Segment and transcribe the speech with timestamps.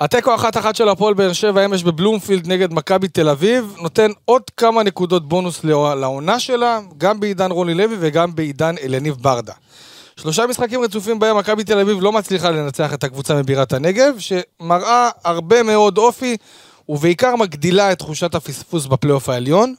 [0.00, 4.42] התיקו אחת אחת של הפועל באר שבע אמש בבלומפילד נגד מכבי תל אביב, נותן עוד
[4.56, 9.52] כמה נקודות בונוס לעונה שלה, גם בעידן רוני לוי וגם בעידן אלניב ברדה.
[10.16, 15.10] שלושה משחקים רצופים בהם מכבי תל אביב לא מצליחה לנצח את הקבוצה מבירת הנגב, שמראה
[15.24, 16.36] הרבה מאוד אופי,
[16.88, 19.74] ובעיקר מגדילה את תחושת הפספוס בפלייאוף העליון.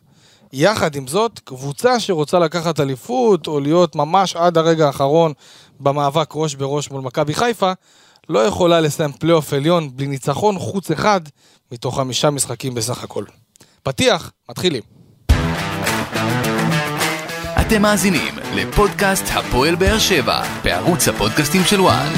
[0.54, 5.34] יחד עם זאת, קבוצה שרוצה לקחת אליפות, או להיות ממש עד הרגע האחרון
[5.80, 7.72] במאבק ראש בראש מול מכבי חיפה,
[8.30, 11.22] לא יכולה לסיים פלייאוף עליון בלי ניצחון חוץ אחד
[11.72, 13.24] מתוך חמישה משחקים בסך הכל.
[13.84, 14.84] פתיח, מתחילים.
[17.62, 22.14] אתם מאזינים לפודקאסט הפועל באר שבע בערוץ הפודקאסטים של ONE.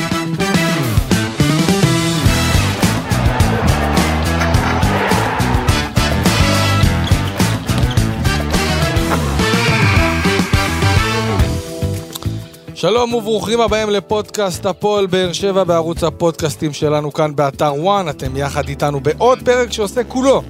[12.82, 18.10] שלום וברוכים הבאים לפודקאסט הפועל באר שבע בערוץ הפודקאסטים שלנו כאן באתר וואן.
[18.10, 20.42] אתם יחד איתנו בעוד פרק שעושה כולו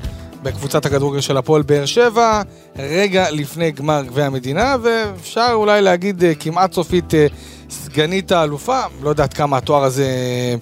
[0.44, 2.42] בקבוצת הכדורגל של הפועל באר שבע,
[2.76, 7.28] רגע לפני גמר גביע המדינה, ואפשר אולי להגיד אה, כמעט סופית אה,
[7.70, 10.56] סגנית האלופה, לא יודעת כמה התואר הזה אה,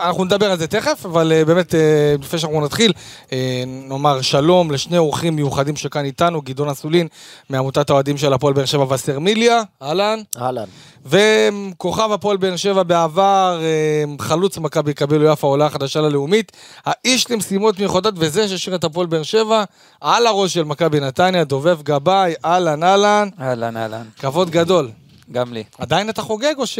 [0.00, 2.92] אנחנו נדבר על זה תכף, אבל uh, באמת, uh, לפני שאנחנו נתחיל,
[3.66, 7.08] נאמר שלום לשני אורחים מיוחדים שכאן איתנו, גדעון אסולין
[7.50, 10.18] מעמותת האוהדים של הפועל באר שבע וסרמיליה, אהלן.
[10.40, 10.64] אהלן.
[11.06, 13.60] וכוכב הפועל באר שבע בעבר,
[14.20, 16.52] חלוץ מכבי קבילו יפה, עולה חדשה ללאומית,
[16.86, 19.64] האיש למשימות מיוחדות וזה שהשאיר את הפועל באר שבע
[20.00, 23.28] על הראש של מכבי נתניה, דובב גבאי, אהלן, אהלן.
[23.40, 24.04] אהלן, אהלן.
[24.18, 24.90] כבוד גדול.
[25.32, 25.64] גם לי.
[25.78, 26.78] עדיין אתה חוגג או ש...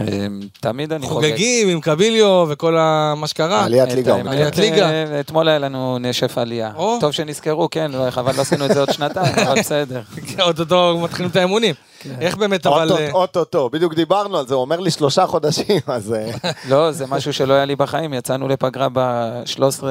[0.00, 1.28] אמ, תמיד אני חוגג.
[1.28, 2.72] חוגגים עם קביליו וכל
[3.16, 3.64] מה שקרה.
[3.64, 4.16] עליית ליגה.
[4.26, 4.90] עליית ליגה.
[4.90, 6.72] אה, אתמול היה לנו נשף עלייה.
[7.00, 10.00] טוב שנזכרו, כן, אבל לא עשינו את זה עוד שנתיים, אבל בסדר.
[10.46, 11.74] אוטוטו מתחילים את האמונים.
[12.02, 12.14] כן.
[12.20, 12.92] איך באמת, אבל...
[13.12, 16.14] אוטוטו, בדיוק דיברנו על זה, הוא אומר לי שלושה חודשים, אז...
[16.14, 16.50] אה.
[16.70, 19.84] לא, זה משהו שלא היה לי בחיים, יצאנו לפגרה ב-13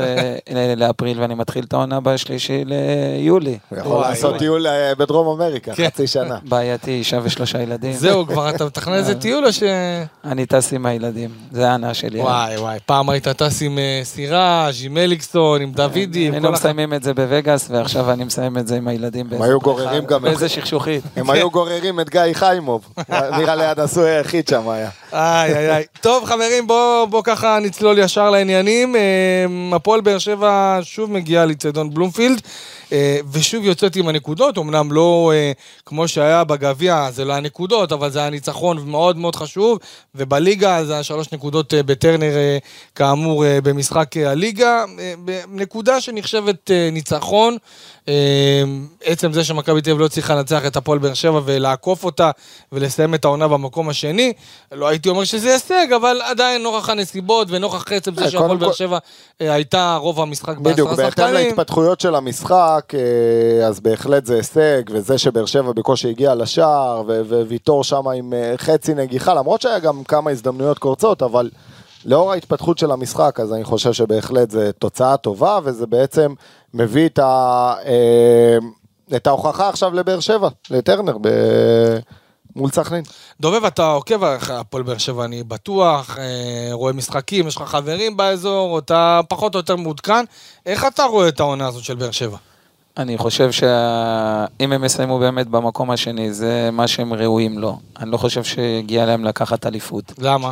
[0.77, 3.57] לאפריל, ואני מתחיל את העונה בשלישי ליולי.
[3.69, 5.87] הוא יכול לעשות טיול אה, בדרום אמריקה, כן.
[5.87, 6.37] חצי שנה.
[6.49, 7.93] בעייתי, אישה ושלושה ילדים.
[7.93, 9.63] זהו, כבר אתה מתכנן איזה טיול או ש...
[10.25, 12.21] אני טס עם הילדים, זה ההנאה שלי.
[12.21, 16.93] וואי וואי, פעם היית טס עם אה, סיראז', עם מליקסון, עם דוידי, היינו כל מסיימים
[16.93, 19.27] את זה בווגאס, ועכשיו אני מסיים את זה עם הילדים.
[19.31, 20.21] הם היו גוררים גם...
[20.21, 21.03] באיזה שכשוכית.
[21.15, 22.93] הם היו גוררים את גיא חיימוב.
[23.09, 24.89] נראה לי הנשוי היחיד שם היה.
[25.13, 25.83] איי איי איי.
[26.01, 28.95] טוב חברים, בואו בוא ככה נצלול ישר לעניינים.
[28.95, 29.01] אה,
[29.75, 32.41] הפועל באר שבע שוב מגיעה לצדון בלומפילד.
[32.91, 35.51] אה, ושוב יוצאת עם הנקודות, אמנם לא אה,
[35.85, 39.79] כמו שהיה בגביע, זה לא הנקודות, אבל זה היה ניצחון מאוד מאוד חשוב,
[40.15, 42.33] ובליגה זה היה שלוש נקודות בטרנר,
[42.95, 44.85] כאמור, במשחק הליגה.
[45.51, 47.57] נקודה שנחשבת ניצחון.
[49.03, 52.31] עצם זה שמכבי תל אביב לא הצליחה לנצח את הפועל באר שבע ולעקוף אותה
[52.71, 54.33] ולסיים את העונה במקום השני,
[54.71, 58.97] לא הייתי אומר שזה הישג, אבל עדיין נוכח הנסיבות ונוכח עצם זה שהפועל באר שבע
[59.39, 60.93] הייתה רוב המשחק בעשרה שחקנים.
[60.93, 62.80] בדיוק, בהתאם להתפתחויות של המשחק,
[63.67, 67.03] אז בהחלט זה הישג, וזה שבאר שבע בקושי הגיע לשער,
[67.47, 71.49] וויטור שם עם חצי נגיחה, למרות שהיה גם כמה הזדמנויות קורצות, אבל...
[72.05, 76.33] לאור ההתפתחות של המשחק, אז אני חושב שבהחלט זו תוצאה טובה, וזה בעצם
[76.73, 78.57] מביא את, ה, אה,
[79.15, 81.27] את ההוכחה עכשיו לבאר שבע, לטרנר, ב...
[82.55, 83.03] מול סכנין.
[83.41, 88.17] דובב, אתה עוקב אחרי הפועל באר שבע, אני בטוח, אה, רואה משחקים, יש לך חברים
[88.17, 90.25] באזור, אתה פחות או יותר מעודכן.
[90.65, 92.37] איך אתה רואה את העונה הזאת של באר שבע?
[92.97, 97.79] אני חושב שאם הם יסיימו באמת במקום השני, זה מה שהם ראויים לו.
[97.99, 100.13] אני לא חושב שהגיע להם לקחת אליפות.
[100.17, 100.51] למה?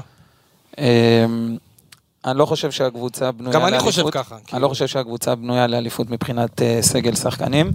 [0.77, 1.57] אמ,
[2.25, 3.71] אני לא חושב שהקבוצה בנויה לאליפות.
[3.71, 4.35] גם אני חושב ככה.
[4.35, 4.61] אני כאילו.
[4.61, 7.71] לא חושב שהקבוצה בנויה לאליפות מבחינת uh, סגל שחקנים,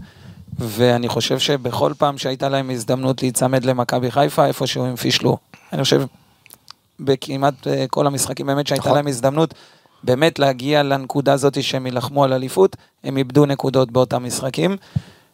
[0.58, 5.36] ואני חושב שבכל פעם שהייתה להם הזדמנות להיצמד למכבי חיפה, איפשהו הם פישלו.
[5.72, 6.02] אני חושב
[7.00, 8.96] בכמעט uh, כל המשחקים באמת שהייתה נכון.
[8.96, 9.54] להם הזדמנות
[10.04, 14.76] באמת להגיע לנקודה הזאת שהם יילחמו על אליפות, הם איבדו נקודות באותם משחקים.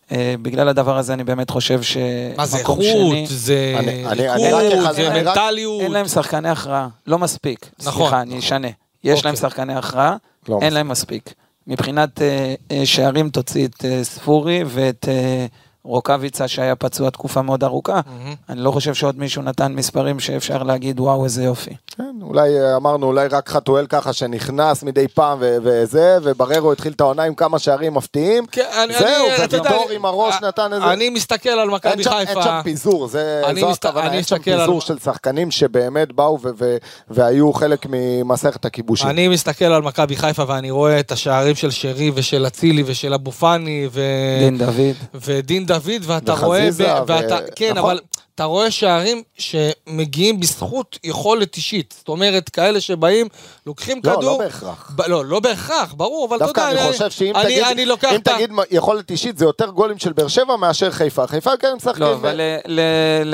[0.09, 5.81] Uh, בגלל הדבר הזה אני באמת חושב שמקום מה זה איכות, זה איכות, זה מנטליות.
[5.83, 7.71] אין להם שחקני הכרעה, לא מספיק.
[7.79, 7.93] נכון.
[7.93, 8.19] סליחה, נכון.
[8.19, 8.69] אני אשנה.
[9.05, 9.29] יש אוקיי.
[9.29, 10.17] להם שחקני הכרעה,
[10.49, 10.73] לא אין מספיק.
[10.73, 11.35] להם מספיק.
[11.67, 15.47] מבחינת אה, אה, שערים תוציא את אה, ספורי ואת אה,
[15.85, 18.37] רוקאביצה שהיה פצוע תקופה מאוד ארוכה, mm-hmm.
[18.49, 21.71] אני לא חושב שעוד מישהו נתן מספרים שאפשר להגיד וואו איזה יופי.
[21.97, 26.93] כן, אולי אה, אמרנו אולי רק חתואל ככה שנכנס מדי פעם ו- וזה, ובררו התחיל
[26.93, 30.93] את העונה עם כמה שערים מפתיעים, כן, אני, זהו, וויטור עם הראש אני, נתן איזה...
[30.93, 32.17] אני מסתכל על מכבי חיפה.
[32.19, 33.85] אין שם פיזור, זה, זו מסת...
[33.85, 34.81] הכוונה, אין שם פיזור על...
[34.81, 36.77] של שחקנים שבאמת באו ו- ו-
[37.11, 39.09] והיו חלק ממסכת הכיבושים.
[39.09, 43.33] אני מסתכל על מכבי חיפה ואני רואה את השערים של שרי ושל אצילי ושל אבו
[43.33, 44.01] פאני ו...
[44.39, 44.97] דין דוד.
[45.15, 46.69] ודין דוד, ואתה רואה...
[46.73, 46.85] ו...
[47.07, 47.39] ואתה...
[47.57, 47.91] כן, נכון.
[47.91, 48.01] אבל
[48.35, 51.95] אתה רואה שערים שמגיעים בזכות יכולת אישית.
[51.99, 53.29] זאת אומרת, כאלה שבאים,
[53.71, 54.23] לוקחים לא, כדור...
[54.23, 54.93] לא בהכרח.
[54.97, 56.53] ב- לא, לא בהכרח, ברור, אבל אתה יודע...
[56.71, 59.45] דווקא אני חושב שאם אני, תגיד, אני לוקח אם את ה- תגיד יכולת אישית, זה
[59.45, 61.27] יותר גולים של באר שבע מאשר חיפה.
[61.27, 62.03] חיפה כן משחקים...
[62.03, 62.81] לא, אבל ל- ל-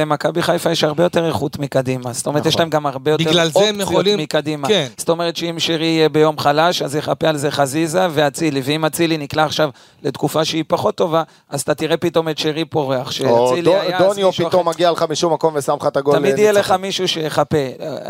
[0.01, 2.13] למכבי חיפה יש הרבה יותר איכות מקדימה.
[2.13, 2.49] זאת אומרת, נכון.
[2.49, 4.69] יש להם גם הרבה יותר בגלל זה הם אופציות יכולים- מקדימה.
[4.69, 4.87] כן.
[4.97, 8.61] זאת אומרת שאם שירי יהיה ביום חלש, אז יחפה על זה חזיזה ואצילי.
[8.65, 9.71] ואם אצילי נקלע עכשיו
[10.03, 13.11] לתקופה שהיא פחות טובה, אז אתה תראה פתאום את שירי פורח.
[13.11, 13.99] שאצילי היה...
[13.99, 16.17] דוניו פתאום אחר- מגיע לך משום מקום ושם לך את הגול.
[16.19, 16.73] תמיד יהיה לך.
[16.73, 17.57] מישהו שיחפה,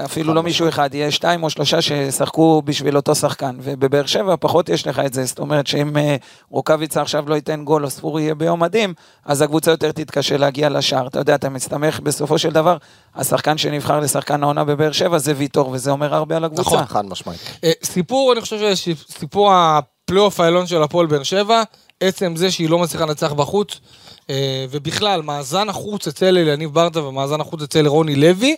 [0.04, 1.82] אפילו לא מישהו אחד, יהיה שתיים או שלושה
[2.16, 6.16] שישחקו בשביל אותו שחקן, ובבאר שבע פחות יש לך את זה, זאת אומרת שאם אה,
[6.50, 10.68] רוקאביצה עכשיו לא ייתן גול או ספורי יהיה ביום מדהים, אז הקבוצה יותר תתקשה להגיע
[10.68, 12.76] לשער, אתה יודע, אתה מסתמך בסופו של דבר,
[13.14, 16.70] השחקן שנבחר לשחקן העונה בבאר שבע זה ויטור, וזה אומר הרבה על הקבוצה.
[16.70, 17.40] נכון, חד משמעית.
[17.64, 21.62] אה, סיפור, אני חושב שסיפור הפלייאוף העליון של הפועל באר שבע,
[22.00, 23.80] עצם זה שהיא לא מצליחה לנצח בחוץ,
[24.30, 28.56] אה, ובכלל, מאזן החוץ אצל אליניב ברדה ומאזן החוץ אצל רוני לוי,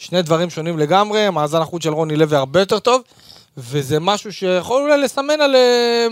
[0.00, 3.02] שני דברים שונים לגמרי, מאזן החוץ של רוני לוי הרבה יותר טוב,
[3.56, 6.06] וזה משהו שיכול אולי לסמן על, אה,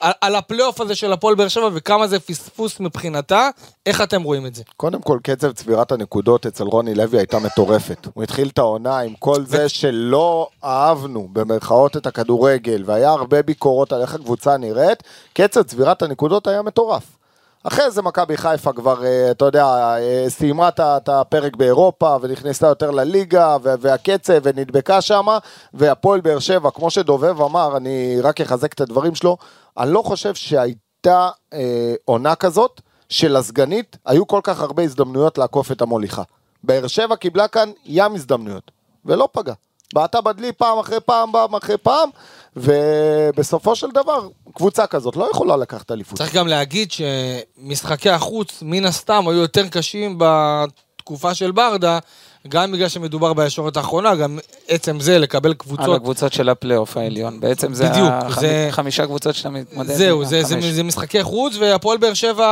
[0.00, 3.48] על, על הפלייאוף הזה של הפועל באר שבע וכמה זה פספוס מבחינתה,
[3.86, 4.62] איך אתם רואים את זה?
[4.76, 8.06] קודם כל, קצב צבירת הנקודות אצל רוני לוי הייתה מטורפת.
[8.14, 13.92] הוא התחיל את העונה עם כל זה שלא אהבנו, במרכאות, את הכדורגל, והיה הרבה ביקורות
[13.92, 15.02] על איך הקבוצה נראית,
[15.32, 17.17] קצב צבירת הנקודות היה מטורף.
[17.64, 22.90] אחרי זה מכבי חיפה כבר, אה, אתה יודע, אה, סיימה את הפרק באירופה ונכנסה יותר
[22.90, 25.38] לליגה והקצב ונדבקה שמה,
[25.74, 29.36] והפועל באר שבע, כמו שדובב אמר, אני רק אחזק את הדברים שלו,
[29.78, 35.82] אני לא חושב שהייתה אה, עונה כזאת שלסגנית היו כל כך הרבה הזדמנויות לעקוף את
[35.82, 36.22] המוליכה.
[36.64, 38.70] באר שבע קיבלה כאן ים הזדמנויות,
[39.04, 39.52] ולא פגע.
[39.94, 42.10] בעטה בדלי פעם אחרי פעם, פעם אחרי פעם,
[42.60, 46.18] ובסופו של דבר, קבוצה כזאת לא יכולה לקחת אליפות.
[46.18, 51.98] צריך גם להגיד שמשחקי החוץ, מן הסתם, היו יותר קשים בתקופה של ברדה,
[52.48, 55.96] גם בגלל שמדובר בישורת האחרונה, גם עצם זה לקבל על קבוצות.
[55.96, 60.24] הקבוצות של הפלייאוף העליון, בעצם זה בדיוק, החמ- זה- חמישה קבוצות שאתה מתמודד זהו, עם
[60.28, 60.72] זה, זה.
[60.72, 62.46] זה משחקי חוץ, והפועל באר שבע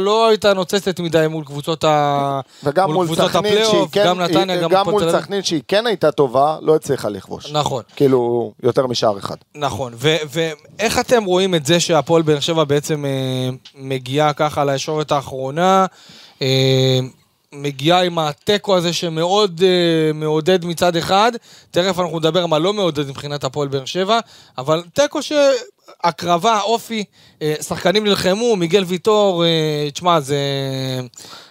[0.00, 2.40] לא הייתה נוצצת מדי מול קבוצות ה...
[2.64, 5.12] וגם מול קבוצות סכנין, שהיא הפלייאוף, כן, גם נתניה, גם גם מול.
[5.12, 7.52] סכנין, שהיא כן הייתה טובה, לא הצליחה לכבוש.
[7.52, 7.82] נכון.
[7.96, 9.36] כאילו, יותר משער אחד.
[9.54, 10.16] נכון, ו-
[10.78, 13.10] ואיך אתם רואים את זה שהפועל באר שבע בעצם אה,
[13.74, 15.86] מגיעה ככה לישורת האחרונה,
[16.42, 16.98] אה,
[17.54, 21.32] מגיעה עם התיקו הזה שמאוד אה, מעודד מצד אחד,
[21.70, 24.18] תכף אנחנו נדבר מה לא מעודד מבחינת הפועל באר שבע,
[24.58, 27.04] אבל תיקו שהקרבה, אופי,
[27.42, 30.38] אה, שחקנים נלחמו, מיגל ויטור, אה, תשמע, זה,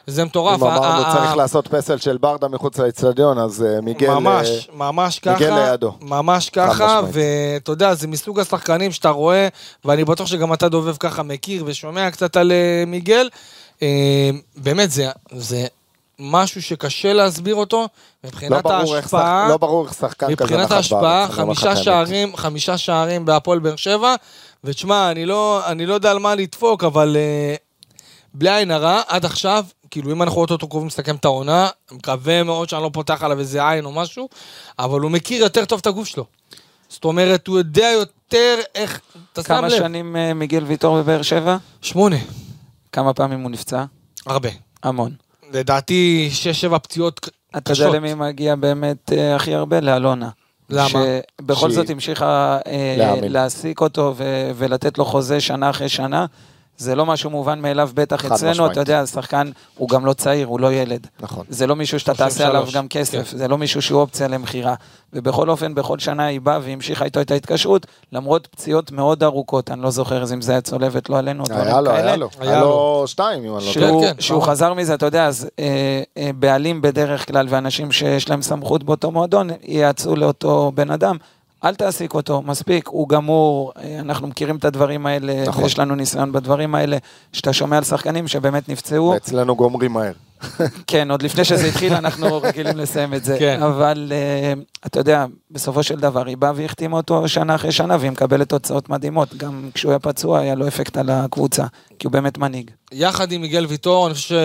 [0.07, 0.61] זה מטורף.
[0.63, 4.09] אם אמרנו, צריך לעשות פסל של ברדה מחוץ לאצטדיון, אז מיגל...
[4.09, 5.93] ממש, ממש ככה, מיגל לידו.
[6.01, 7.01] ממש ככה.
[7.11, 9.47] ואתה יודע, זה מסוג השחקנים שאתה רואה,
[9.85, 12.51] ואני בטוח שגם אתה דובב ככה מכיר ושומע קצת על
[12.87, 13.29] מיגל.
[14.57, 15.67] באמת, זה, זה
[16.19, 17.77] משהו שקשה להסביר אותו,
[18.23, 21.39] לא מבחינת איך שח- ההשפעה, לא ברור איך שחקן כזה מבחינת נחת ההשפעה, בארץ, לך
[21.39, 21.75] את חמישה.
[21.75, 24.15] שערים, חמישה שערים בהפועל באר שבע,
[24.63, 27.55] ותשמע, אני לא, אני לא יודע על מה לדפוק, אבל אה,
[28.33, 32.69] בלי עין הרע, עד עכשיו, כאילו אם אנחנו אוטוטו קרובים לסכם את העונה, מקווה מאוד
[32.69, 34.29] שאני לא פותח עליו איזה עין או משהו,
[34.79, 36.25] אבל הוא מכיר יותר טוב את הגוף שלו.
[36.89, 38.99] זאת אומרת, הוא יודע יותר איך,
[39.33, 39.77] אתה שם כמה לב.
[39.77, 41.57] שנים אה, מיגל ויטור בבאר שבע?
[41.81, 42.15] שמונה.
[42.91, 43.83] כמה פעמים הוא נפצע?
[44.25, 44.49] הרבה.
[44.83, 45.11] המון.
[45.53, 47.85] לדעתי, שש-שבע פציעות ק- אתה קשות.
[47.85, 49.79] יודע למי מגיע באמת אה, הכי הרבה?
[49.79, 50.29] לאלונה.
[50.69, 50.89] למה?
[50.89, 52.95] שבכל שהיא- זאת המשיכה אה.
[53.21, 56.25] להעסיק אותו ו- ולתת לו חוזה שנה אחרי שנה.
[56.79, 58.71] זה לא משהו מובן מאליו, בטח אצלנו, משמעית.
[58.71, 61.07] אתה יודע, השחקן הוא גם לא צעיר, הוא לא ילד.
[61.19, 61.45] נכון.
[61.49, 63.37] זה לא מישהו שאתה 33, תעשה עליו גם כסף, כן.
[63.37, 64.75] זה לא מישהו שהוא אופציה למכירה.
[65.13, 69.81] ובכל אופן, בכל שנה היא באה והמשיכה איתו את ההתקשרות, למרות פציעות מאוד ארוכות, אני
[69.81, 72.15] לא זוכר אם זה היה צולבת, לא עלינו, היה דברים לו, היה.
[72.15, 72.29] לו.
[72.39, 73.03] היה היה לו.
[73.07, 73.87] שתיים, אם אני לא טועה.
[73.89, 74.51] שהוא, כן, שהוא ברור.
[74.51, 79.11] חזר מזה, אתה יודע, אז אה, אה, בעלים בדרך כלל ואנשים שיש להם סמכות באותו
[79.11, 81.17] מועדון, ייעצו לאותו בן אדם,
[81.63, 85.63] אל תעסיק אותו, מספיק, הוא גמור, אה, אנחנו מכירים את הדברים האלה, נכון.
[85.63, 86.97] ויש לנו ניסיון בדברים האלה,
[87.33, 90.11] שאתה שומע על שחקנים שבאמת נפצעו, אצלנו גומרים מהר.
[90.87, 93.35] כן, עוד לפני שזה התחיל, אנחנו רגילים לסיים את זה.
[93.39, 93.63] כן.
[93.63, 98.11] אבל uh, אתה יודע, בסופו של דבר, היא באה והחתימה אותו שנה אחרי שנה, והיא
[98.11, 99.35] מקבלת תוצאות מדהימות.
[99.35, 101.65] גם כשהוא היה פצוע, היה לו אפקט על הקבוצה,
[101.99, 102.71] כי הוא באמת מנהיג.
[102.91, 104.35] יחד עם מיגל ויטור, אני חושב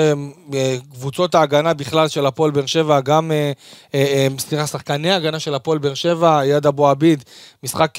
[0.93, 3.53] שקבוצות ההגנה בכלל של הפועל באר שבע, גם, אה,
[3.95, 7.25] אה, אה, סליחה, שחקני ההגנה של הפועל באר שבע, יד אבו עביד,
[7.63, 7.99] משחק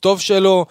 [0.00, 0.66] טוב שלו,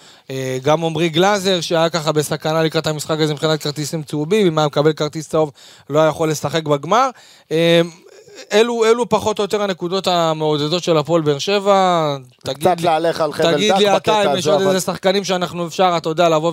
[0.63, 4.93] גם עמרי גלאזר, שהיה ככה בסכנה לקראת המשחק הזה מבחינת כרטיסים צהובים, אם היה מקבל
[4.93, 5.51] כרטיס צהוב,
[5.89, 7.09] לא היה יכול לשחק בגמר.
[8.53, 12.15] אלו, אלו פחות או יותר הנקודות המעודדות של הפועל באר שבע.
[12.43, 14.75] תגיד קצת לי- להלך על חבל תגיד דק לי בקטע אתה אם יש הזה, עוד
[14.75, 16.51] איזה שחקנים שאנחנו אפשר, אתה יודע, לבוא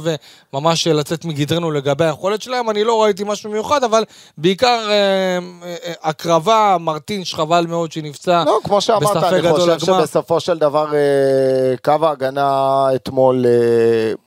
[0.52, 4.04] וממש לצאת מגדרנו לגבי היכולת שלהם, אני לא ראיתי משהו מיוחד, אבל
[4.38, 4.92] בעיקר אה,
[5.64, 8.42] אה, הקרבה, מרטינש חבל מאוד שנפצע.
[8.46, 9.78] לא, כמו שאמרת, אני חושב לגמר.
[9.78, 11.00] שבסופו של דבר אה,
[11.84, 12.46] קו ההגנה
[12.94, 13.50] אתמול אה,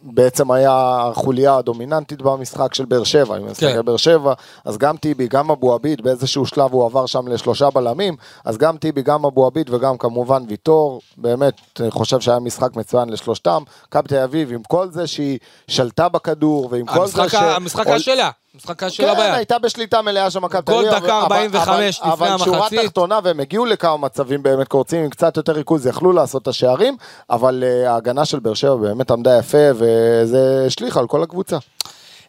[0.01, 0.71] בעצם היה
[1.11, 3.37] החוליה הדומיננטית במשחק של באר שבע.
[3.37, 3.85] אם נסתכל כן.
[3.85, 4.33] באר שבע,
[4.65, 8.15] אז גם טיבי, גם אבו עביד, באיזשהו שלב הוא עבר שם לשלושה בלמים,
[8.45, 13.09] אז גם טיבי, גם אבו עביד וגם כמובן ויטור, באמת, אני חושב שהיה משחק מצוין
[13.09, 13.63] לשלושתם.
[13.87, 17.99] מכבי תל אביב, עם כל זה שהיא שלטה בכדור, ועם כל זה ה- המשחק היה
[17.99, 19.33] שלה, המשחק היה שלה כן, ביד.
[19.33, 21.03] הייתה בשליטה מלאה של מכבי תל גול אביב.
[21.03, 22.79] דקה אבל- 45 אבל- לפני אבל שורה המחצית.
[22.81, 26.97] תחתונה, והם הגיעו לכמה מצבים באמת קורצים עם קצת יותר ריכוז, יכלו לעשות את השערים,
[27.29, 31.57] אבל אה, ההגנה של באר שבע באמת עמדה יפה, וזה השליך על כל הקבוצה.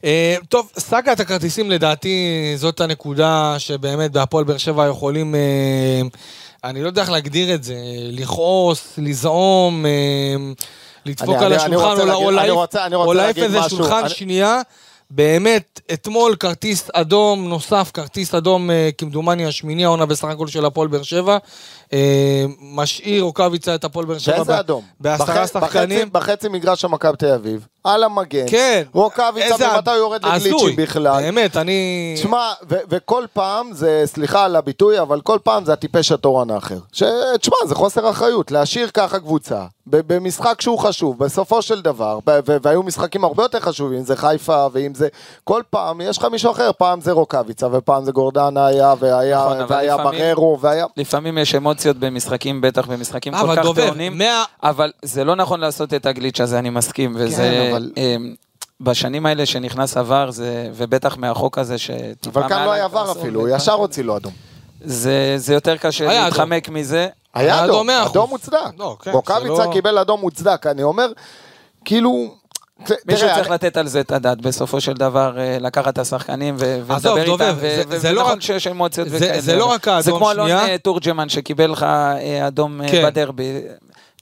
[0.04, 2.18] אה, טוב, סאגת הכרטיסים לדעתי
[2.56, 6.00] זאת הנקודה שבאמת בהפועל באר שבע יכולים, אה,
[6.64, 7.74] אני לא יודע איך להגדיר את זה,
[8.10, 9.90] לכעוס, לזעום, אה,
[11.06, 12.48] לדפוק על השולחן, או להעיף-
[13.44, 13.58] איזה.
[13.76, 14.60] שולחן שנייה.
[15.12, 21.02] באמת, אתמול כרטיס אדום נוסף, כרטיס אדום כמדומני השמיני העונה בסך הכל של הפועל באר
[21.02, 21.38] שבע.
[21.92, 24.60] אה, משאיר רוקאביצה את הפועל באר שבע?
[25.00, 26.08] בעשרה בחצי- שחקנים.
[26.12, 28.82] בחצי מגרש של מכבי תל אביב, על המגן, כן.
[28.92, 30.50] רוקאביצה, ומתי הוא יורד הזוי.
[30.50, 31.22] לגליצ'ים בכלל.
[31.22, 32.12] באמת, אני...
[32.16, 36.78] תשמע, וכל פעם זה, סליחה על הביטוי, אבל כל פעם זה הטיפש התורן האחר.
[37.40, 42.18] תשמע, זה חוסר אחריות, להשאיר ככה קבוצה, במשחק שהוא חשוב, בסופו של דבר,
[42.62, 45.08] והיו משחקים הרבה יותר חשובים, אם זה חיפה ואם זה...
[45.44, 49.64] כל פעם יש לך מישהו אחר, פעם זה רוקאביצה, ופעם זה גורדנה היה, והיה, נכון,
[49.68, 50.86] והיה בררו, והיה...
[50.96, 55.60] לפעמים יש אמוציות במשחקים, בטח במשחקים כל אבל כך טעונים, מאה- אבל זה לא נכון
[55.60, 57.36] לעשות את הגליץ' הזה, אני מסכים, וזה...
[57.36, 58.34] כן, אבל- אמ,
[58.80, 63.40] בשנים האלה שנכנס עבר, זה, ובטח מהחוק הזה שטיפה אבל כאן לא היה עבר אפילו,
[63.40, 63.72] לדברים ישר.
[63.72, 64.32] הוציא לו אדום.
[64.84, 67.08] זה, זה יותר קשה להתחמק מזה.
[67.34, 68.06] היה אדום, אדום.
[68.10, 68.56] אדום מוצדק.
[68.78, 71.12] לא, כן, רוקאביצה זה לא- קיבל אדום מוצדק, אני אומר,
[71.84, 72.39] כאילו...
[72.80, 72.96] מישהו
[73.26, 76.54] תראה, צריך אני- לתת על זה את הדעת, בסופו של דבר, אה, לקחת את השחקנים
[76.58, 77.34] ולדבר איתם,
[78.14, 79.40] לא ונכון רק- שיש אמוציות זה- וכאלה.
[79.40, 80.66] זה לא אבל- רק האדום, זה כמו אלון שנייה.
[80.68, 83.02] אה, תורג'מן שקיבל לך אה, אדום כן.
[83.06, 83.60] בדרבי.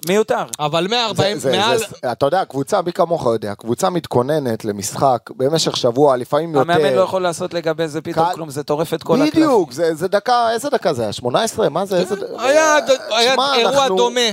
[0.09, 0.45] מיותר.
[0.61, 1.79] אבל 140, זה- זה- מעל...
[1.79, 6.61] זה- אתה יודע, קבוצה, מי כמוך יודע, קבוצה מתכוננת למשחק במשך שבוע, לפעמים יותר.
[6.73, 9.33] המאמן לא יכול לעשות לגבי זה פתאום קל- כלום, זה טורף את כל הקלף.
[9.35, 11.13] בדיוק, זה זה דקה, איזה דקה זה היה?
[11.13, 11.69] 18?
[11.69, 11.97] מה זה?
[11.97, 12.15] איזה...
[12.39, 12.77] היה
[13.11, 14.21] היה שמע, אירוע אנחנו- דומה.
[14.21, 14.33] לא אה, מחרבן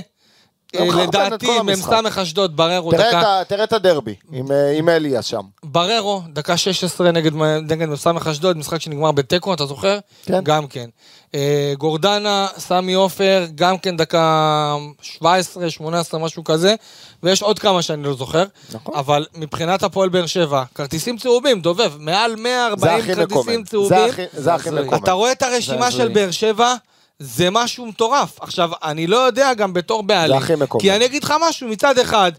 [0.65, 1.92] את לדעתי, כל המשחק.
[1.92, 3.28] מ"ס אשדוד, בררו, תראה את דקה...
[3.40, 5.40] ה- תראה את הדרבי עם, אה, עם אליאס שם.
[5.64, 9.98] בררו, דקה 16 נגד נגד מ"ס אשדוד, משחק שנגמר בתיקו, אתה זוכר?
[10.26, 10.40] כן.
[10.42, 10.86] גם כן.
[11.34, 16.74] אה, גורדנה, סמי עופר, גם כן דקה 17, 18, משהו כזה,
[17.22, 18.44] ויש עוד כמה שאני לא זוכר.
[18.72, 18.94] נכון.
[18.96, 23.98] אבל מבחינת הפועל באר שבע, כרטיסים צהובים, דובב, מעל זה 140 הכי כרטיסים צהובים.
[24.32, 24.70] זה הכי.
[24.70, 25.02] מקומם.
[25.02, 26.08] אתה רואה את הרשימה של.
[26.08, 26.74] באר שבע,
[27.18, 28.40] זה משהו מטורף.
[28.40, 30.80] עכשיו, אני לא יודע גם בתור בעלים, הכי מקומם.
[30.82, 32.32] כי אני אגיד לך משהו, מצד אחד,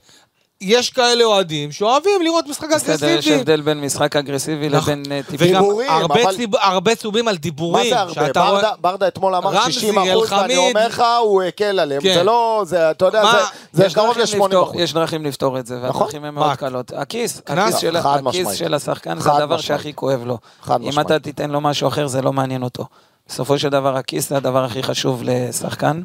[0.62, 3.36] יש כאלה אוהדים שאוהבים לראות משחק בסדר, יש אגרסיבי.
[3.36, 5.00] הבדל בין משחק אגרסיבי נכון.
[5.00, 5.50] לבין אה, טיפים.
[5.52, 6.56] וגם דיבורים, הרבה, אבל- ציב...
[6.56, 7.90] הרבה צהובים על מה דיבורים.
[7.90, 8.34] זה הרבה?
[8.34, 10.58] ברדה- ברדה אתמול אמר רמזי, 60 אחוז, ואני.
[10.58, 12.02] אומר לך, הוא הקל עליהם.
[12.02, 12.14] כן.
[12.14, 13.32] זה לא, זה, אתה יודע, מה?
[13.32, 13.40] זה-
[13.74, 14.76] זה יש קרוב דרכים ל-80 לפתור- אחוז.
[14.82, 16.02] יש דרכים לפתור את זה, נכון.
[16.02, 16.42] והדרכים הן מה?
[16.42, 16.92] מאוד קלות.
[16.96, 17.60] הכיס, קנס?
[17.74, 18.50] הכיס של- הכיס.
[18.54, 19.58] של השחקן זה הדבר.
[19.58, 20.38] שהכי כואב לו.
[20.70, 21.00] אם.
[21.00, 22.86] אתה תיתן לו משהו אחר, זה לא מעניין אותו.
[23.28, 26.02] בסופו של דבר, הכיס זה הדבר הכי חשוב לשחקן,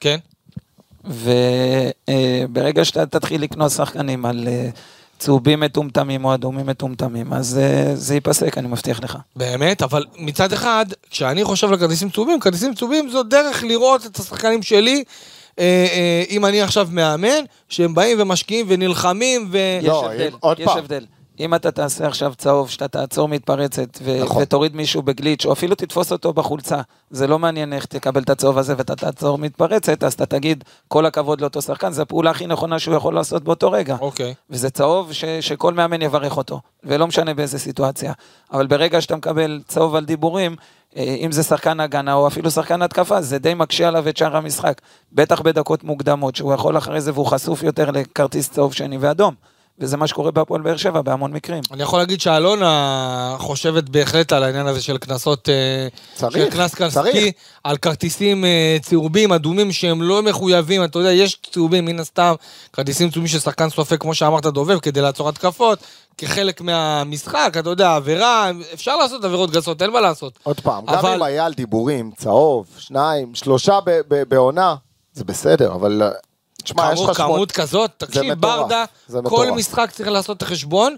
[0.00, 0.16] כן.
[2.08, 4.68] וברגע שאתה תתחיל לקנות שחקנים על אה,
[5.18, 9.16] צהובים מטומטמים או אדומים מטומטמים, אז אה, זה ייפסק, אני מבטיח לך.
[9.36, 14.18] באמת, אבל מצד אחד, כשאני חושב על כרטיסים צהובים, כרטיסים צהובים זו דרך לראות את
[14.18, 15.04] השחקנים שלי,
[15.58, 19.58] אה, אם אני עכשיו מאמן, שהם באים ומשקיעים ונלחמים, ו...
[19.80, 20.78] יש לא, הבדל, אם- עוד יש פעם.
[20.78, 21.04] הבדל.
[21.40, 24.42] אם אתה תעשה עכשיו צהוב, שאתה תעצור מתפרצת, ו- נכון.
[24.42, 28.58] ותוריד מישהו בגליץ', או אפילו תתפוס אותו בחולצה, זה לא מעניין איך תקבל את הצהוב
[28.58, 32.78] הזה ואתה תעצור מתפרצת, אז אתה תגיד, כל הכבוד לאותו שחקן, זו הפעולה הכי נכונה
[32.78, 33.96] שהוא יכול לעשות באותו רגע.
[34.00, 34.34] אוקיי.
[34.50, 38.12] וזה צהוב ש- שכל מאמן יברך אותו, ולא משנה באיזה סיטואציה.
[38.52, 40.56] אבל ברגע שאתה מקבל צהוב על דיבורים,
[40.96, 44.36] אה, אם זה שחקן הגנה או אפילו שחקן התקפה, זה די מקשה עליו את שאר
[44.36, 44.80] המשחק.
[45.12, 49.34] בטח בדקות מוקדמות, שהוא יכול אחרי זה והוא חשוף יותר לכרטיס צהוב שני ואדום.
[49.78, 51.62] וזה מה שקורה בהפועל באר שבע בהמון מקרים.
[51.72, 56.74] אני יכול להגיד שאלונה חושבת בהחלט על העניין הזה של קנסות, אה, צריך, של קנס.
[56.74, 57.32] כספי,
[57.64, 62.34] על כרטיסים אה, צהובים, אדומים שהם לא מחויבים, אתה יודע, יש צהובים, מן הסתם,
[62.72, 65.78] כרטיסים צהובים ששחקן סופג, כמו שאמרת, דובב, כדי לעצור התקפות,
[66.18, 70.38] כחלק מהמשחק, אתה יודע, עבירה, אפשר לעשות עבירות גסות, אין מה לעשות.
[70.42, 73.78] עוד פעם, גם אבל- אם היה על דיבורים, צהוב, שניים, שלושה
[74.28, 74.74] בעונה,
[75.12, 76.02] זה בסדר, אבל...
[76.64, 77.16] תשמע, יש לך.
[77.16, 78.84] כמות כזאת, תקשיב, ברדה,
[79.24, 79.50] כל.
[79.50, 80.96] משחק צריך לעשות את החשבון.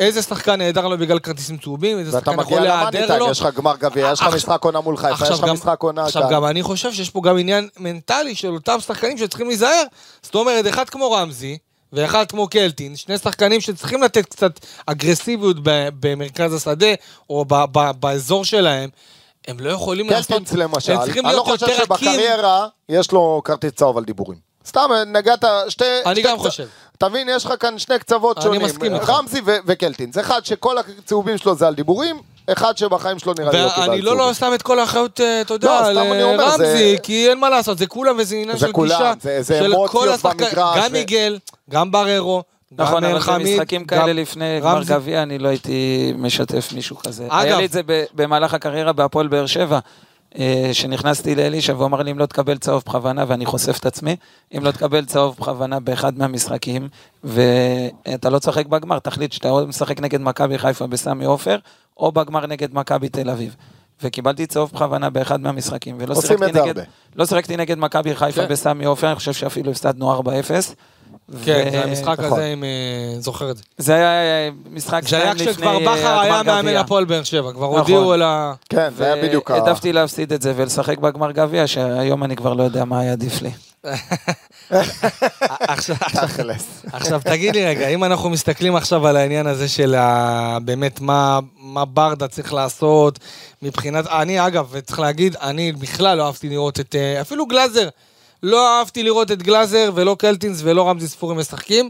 [0.00, 3.30] איזה שחקן נהדר לו בגלל כרטיסים צהובים, איזה שחקן יכול להיעדר לו.
[3.30, 6.28] יש לך גמר גביע, יש לך משחק עונה מול חיפה, יש לך משחק עונה עכשיו.
[6.30, 9.82] גם אני חושב שיש פה גם עניין מנטלי של אותם שחקנים שצריכים להיזהר.
[10.22, 11.58] זאת אומרת, אחד כמו רמזי,
[11.92, 15.56] ואחד כמו קלטין, שני שחקנים שצריכים לתת קצת אגרסיביות
[16.00, 16.94] במרכז השדה,
[17.30, 17.44] או
[18.00, 18.90] באזור שלהם.
[19.48, 21.66] הם לא יכולים קלטינס למשל, אני לא חושב.
[21.84, 24.47] שבקריירה יש לו כרטיס צהוב על דיבורים.
[24.68, 25.84] סתם נגעת שתי...
[26.06, 26.66] אני שתי גם קצ- חושב.
[26.98, 28.62] אתה מבין, יש לך כאן שני קצוות אני שונים.
[28.62, 29.10] מסכים איתך.
[29.10, 30.18] רמזי ו- וקלטינס.
[30.18, 32.16] אחד שכל הצהובים שלו זה על דיבורים,
[32.52, 34.26] אחד שבחיים שלו נראה לי לא קיבל ואני לא, צהובים.
[34.26, 37.50] לא שם את כל האחריות, אה, אתה לא, יודע, אני לרמזי, זה- כי אין מה
[37.50, 39.12] לעשות, זה כולם וזה עניין זה של כולם, גישה.
[39.22, 41.38] זה- זה של אמוציות במגרש, גם ו- מיגל,
[41.70, 44.82] גם בררו, נכון, אבל במשחקים כאלה לפני גמר.
[44.84, 47.24] גביע, אני לא הייתי משתף מישהו כזה.
[47.26, 47.80] אגב- היה לי את זה
[48.14, 49.80] במהלך הקריירה בהפועל באר שבע, אה,
[50.72, 54.16] שנכנסתי לאלישע והוא אמר לי, אם לא תקבל צהוב בכוונה, ואני חושף את עצמי,
[54.56, 56.88] אם לא תקבל צהוב בכוונה באחד מהמשחקים,
[57.24, 61.58] ואתה לא תשחק בגמר, תחליט שאתה או משחק נגד מכבי חיפה בסמי עופר,
[61.96, 63.56] או בגמר נגד מכבי תל אביב.
[64.02, 66.84] וקיבלתי צהוב בכוונה באחד מהמשחקים, ולא שיחקתי נגד.
[67.16, 68.48] לא שיחקתי נגד מכבי חיפה כן.
[68.48, 70.24] בסמי עופר, אני חושב שאפילו הפסדנו 4-0.
[71.44, 72.32] כן, זה המשחק נכון.
[72.32, 73.62] הזה, אם אה, זוכר את זה.
[73.78, 76.76] זה היה משחק זה היה כשכבר בכר אה, היה הגמר מאמן.
[76.76, 77.78] הפועל באר שבע, כבר נכון.
[77.78, 78.54] הודיעו על ה...
[78.68, 79.54] כן, זה היה בדיוק ה...
[79.54, 83.42] העדפתי להפסיד את זה ולשחק בגמר גביע, שהיום אני כבר לא יודע מה היה עדיף
[83.42, 83.50] לי.
[86.92, 89.94] עכשיו, תגיד לי רגע, אם אנחנו מסתכלים עכשיו על העניין הזה של.
[90.64, 93.18] באמת מה, מה ברדה צריך לעשות
[93.62, 94.06] מבחינת...
[94.06, 96.94] אני אגב, צריך להגיד, אני בכלל לא אהבתי לראות את...
[96.94, 97.88] אה, אפילו גלאזר.
[98.42, 101.88] לא אהבתי לראות את גלאזר ולא קלטינס ולא רמזי ספורי משחקים,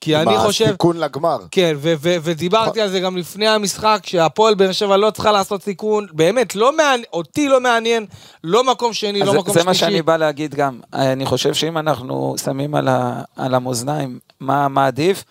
[0.00, 0.64] כי אני חושב...
[0.64, 1.38] הסיכון לגמר.
[1.50, 5.62] כן, ו- ו- ודיברתי על זה גם לפני המשחק, שהפועל באר שבע לא צריכה לעשות
[5.62, 8.06] סיכון, באמת, לא מעניין, אותי לא מעניין,
[8.44, 9.66] לא מקום שני, לא זה- מקום זה שלישי.
[9.66, 10.80] מה שאני בא להגיד גם.
[10.92, 15.24] אני חושב שאם אנחנו שמים על ה- על המאזניים מה מה עדיף,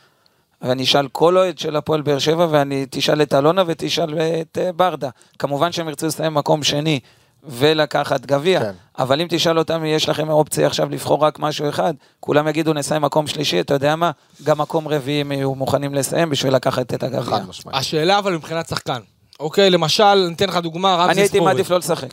[0.61, 4.71] ואני אשאל כל אוהד של הפועל באר שבע, ואני תשאל את אלונה ותשאל את אה,
[4.71, 5.09] ברדה.
[5.39, 6.99] כמובן שהם ירצו לסיים מקום שני.
[7.43, 8.71] ולקחת גביע, כן.
[8.99, 13.01] אבל אם תשאל אותם, יש לכם אופציה עכשיו לבחור רק משהו אחד, כולם יגידו נסיים
[13.01, 14.11] מקום שלישי, אתה יודע מה?
[14.43, 17.21] גם מקום רביעי הם יהיו מוכנים לסיים בשביל לקחת את הגביע.
[17.21, 17.77] חד משמעית.
[17.77, 18.99] השאלה אבל מבחינת שחקן.
[19.39, 21.51] אוקיי, למשל, ניתן לך דוגמה, רמזי אני הייתי ספורי.
[21.53, 22.09] מעדיף לא לשחק.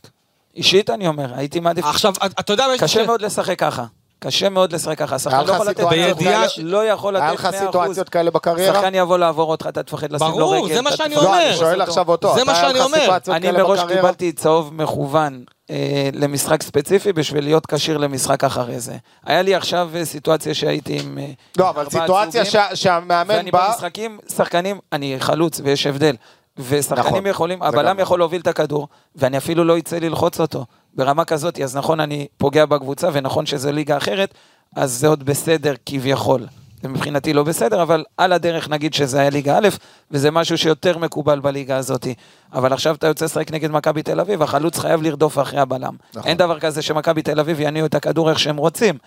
[0.56, 1.84] אישית אני אומר, הייתי מעדיף...
[1.84, 3.84] עכשיו, אתה- יודע, יש קשה לך- מאוד לשחק ככה.
[4.26, 5.12] קשה מאוד לשחק ככה.
[5.12, 7.26] היה שחקן לך לא יכול לתת בידיעה לא יכול לתת 100%.
[7.26, 8.74] היה לך סיטואציות כאלה בקריירה?
[8.74, 10.74] שחקן יבוא לעבור אותך, אתה תפחד לשים לו ברור, רגל.
[10.74, 11.26] זה מה שאני אומר.
[11.26, 11.80] לא, אני שואל.
[11.80, 12.34] עכשיו אותו.
[12.34, 13.18] זה מה שאני אומר.
[13.28, 13.80] אני מראש?
[13.88, 18.96] קיבלתי צהוב מכוון אה, למשחק ספציפי בשביל להיות כשיר למשחק אחרי זה.
[19.26, 21.26] היה לי עכשיו אה, סיטואציה שהייתי עם אה,
[21.58, 23.68] לא, אבל סיטואציה שהמאמן ואני בא...
[23.68, 26.14] במשחקים, שחקנים, אני חלוץ ויש הבדל.
[26.58, 30.64] ושחקנים נכון, יכולים, הבלם גם יכול להוביל את הכדור, ואני אפילו לא יצא ללחוץ אותו
[30.96, 34.34] ברמה כזאת, אז נכון, אני פוגע בקבוצה, ונכון שזו ליגה אחרת,
[34.76, 36.46] אז זה עוד בסדר כביכול.
[36.82, 39.68] זה מבחינתי לא בסדר, אבל על הדרך נגיד שזה היה ליגה א',
[40.10, 42.06] וזה משהו שיותר מקובל בליגה הזאת.
[42.52, 45.94] אבל עכשיו אתה יוצא לשחק נגד מכבי תל אביב, החלוץ חייב לרדוף אחרי הבלם.
[46.14, 46.28] נכון.
[46.28, 48.98] אין דבר כזה שמכבי תל אביב יניעו את הכדור איך שהם רוצים.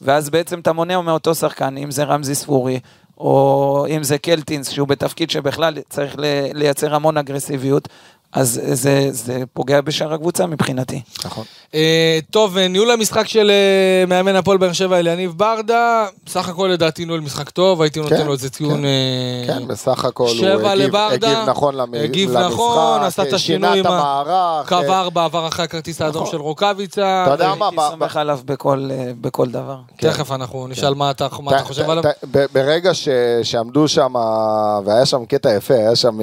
[0.00, 2.80] ואז בעצם אתה מונע מאותו שחקן, אם זה רמזי ספורי,
[3.18, 6.14] או אם זה קלטינס, שהוא בתפקיד שבכלל צריך
[6.54, 7.88] לייצר המון אגרסיביות,
[8.34, 11.00] אז זה, זה פוגע בשאר הקבוצה מבחינתי.
[11.24, 11.44] נכון.
[11.74, 16.70] אה, טוב, אה, ניהול המשחק של אה, מאמן הפועל באר שבע אליניב ברדה, בסך הכל
[16.72, 18.78] לדעתי ניהול משחק טוב, הייתי נותן כן, לו איזה ציון...
[18.78, 18.84] כן.
[18.84, 23.32] אה, כן, בסך הכל הוא הגיב- לברדה, הגיב נכון למ- הגיב למשחק, נכון, עשה את
[23.32, 24.68] השינוי עם המערך.
[24.68, 26.32] קו אה, ארבע עבר אחרי הכרטיס האדום נכון.
[26.32, 27.24] של רוקאביצה.
[27.26, 28.88] אתה יודע מה, הייתי סומך עליו בכל,
[29.20, 29.76] בכל דבר.
[29.96, 32.02] תכף אנחנו נשאל מה אתה מה אתה חושב ת- עליו.
[32.02, 33.08] ת- ב- ברגע ש-
[33.42, 34.12] שעמדו שם,
[34.84, 36.18] והיה שם קטע יפה, היה שם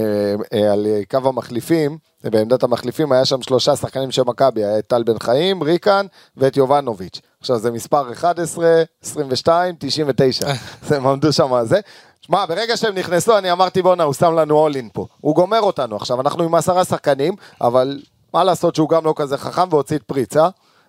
[0.74, 5.20] על קו המחליפים, בעמדת המחליפים היה שם שלושה שחקנים של מכבי, היה את טל בן
[5.20, 6.06] חיים, ריקן
[6.38, 7.22] ואת יובנוביץ'.
[7.40, 10.48] עכשיו זה מספר 11, 22, 99.
[10.84, 11.80] אז הם עמדו שם על זה.
[12.22, 15.08] שמע, ברגע שהם נכנסו, אני אמרתי, בואנה, הוא שם לנו אול אין פה.
[15.22, 15.96] הוא גומר אותנו.
[15.96, 18.00] עכשיו, אנחנו עם עשרה שחקנים, אבל
[18.34, 20.48] מה לעשות שהוא גם לא כזה חכם והוציא את פריצה.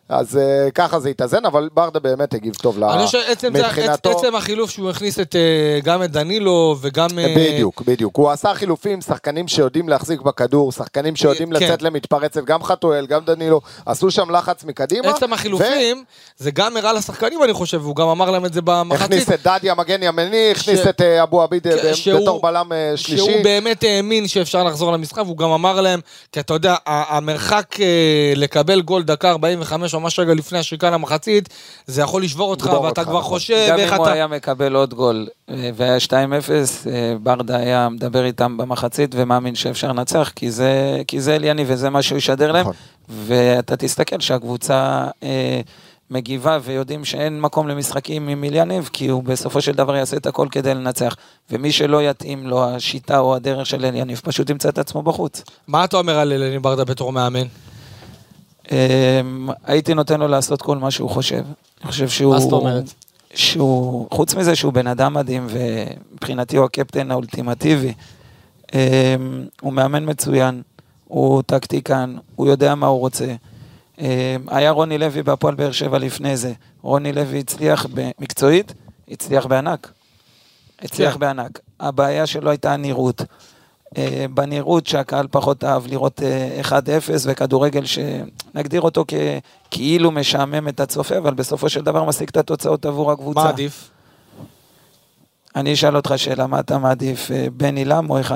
[0.09, 3.63] אז uh, ככה זה התאזן, אבל ברדה באמת הגיב טוב ל- אני חושב שעצם זה-
[3.63, 4.11] מבחינתו.
[4.19, 7.07] עצם החילוף שהוא הכניס את אה, גם את דנילו וגם...
[7.19, 8.17] אה, בדיוק, בדיוק.
[8.17, 11.65] הוא עשה חילופים, שחקנים שיודעים להחזיק בכדור, שחקנים שיודעים כן.
[11.65, 15.09] לצאת למתפרצת, גם חתואל, גם דנילו, עשו שם לחץ מקדימה.
[15.11, 16.05] עצם החילופים,
[16.37, 19.03] זה גם הראה לשחקנים, אני חושב, והוא גם אמר להם את זה במחצית.
[19.05, 22.73] הכניס את דדיה מגן ימני, הכניס ש- את אה, אבו עביד כן, שהוא- בתור בלם
[22.73, 23.17] אה, שלישי.
[23.25, 26.01] שהוא באמת האמין שאפשר לחזור למשחק, והוא גם אמר להם,
[26.33, 27.87] כי אתה יודע, המרחק אה,
[28.37, 31.49] לקבל גול דקה 45 או ממש רגע לפני השריקה למחצית,
[31.87, 33.23] זה יכול לשבור אותך, ואתה אותך, כבר נכון.
[33.23, 34.13] חושב גם איך אם הוא אתה...
[34.13, 39.89] היה מקבל עוד גול אה, והיה 2-0, אה, ברדה היה מדבר איתם במחצית ומאמין שאפשר
[39.89, 42.61] לנצח, כי זה, כי זה אליאני וזה מה שהוא ישדר להם.
[42.61, 42.75] נכון.
[43.09, 45.61] ואתה תסתכל שהקבוצה אה,
[46.13, 50.49] מגיבה ויודעים שאין מקום למשחקים עם אליניב, כי הוא בסופו של דבר יעשה את הכל
[50.51, 51.17] כדי לנצח.
[51.51, 55.43] ומי שלא יתאים לו השיטה או הדרך של אליניב, פשוט ימצא את עצמו בחוץ.
[55.69, 57.47] מה אתה אומר על אלני ברדה בתור מאמן?
[58.71, 61.43] אמ, הייתי נותן לו לעשות כל מה שהוא חושב.
[61.83, 62.35] אני חושב שהוא...
[62.35, 62.85] מה זאת אומרת?
[63.35, 67.95] שהוא, חוץ מזה שהוא בן אדם מדהים, ומבחינתי הוא הקפטן האולטימטיבי,
[68.75, 68.79] אמ,
[69.61, 70.63] הוא מאמן מצוין,
[71.05, 73.35] הוא טקטיקן, הוא יודע מה הוא רוצה.
[73.99, 74.07] אמ,
[74.49, 76.53] היה רוני לוי בהפועל באר שבע לפני זה.
[76.83, 77.87] רוני לוי הצליח
[78.19, 78.75] מקצועית,
[79.09, 79.93] הצליח בענק.
[80.83, 81.21] הצליח כן.
[81.21, 81.61] בענק.
[81.81, 83.23] הבעיה שלו הייתה הנראות.
[83.97, 86.73] אה, בנראות שהקהל פחות אהב לראות אה, 1-0
[87.25, 89.05] וכדורגל שנגדיר אותו
[89.69, 93.41] ככאילו משעמם את הצופה, אבל בסופו של דבר משיג את התוצאות עבור הקבוצה.
[93.41, 93.91] מה עדיף?
[95.57, 98.31] אני אשאל אותך שאלה, מה אתה מעדיף, אה, בן עילם או 1-0?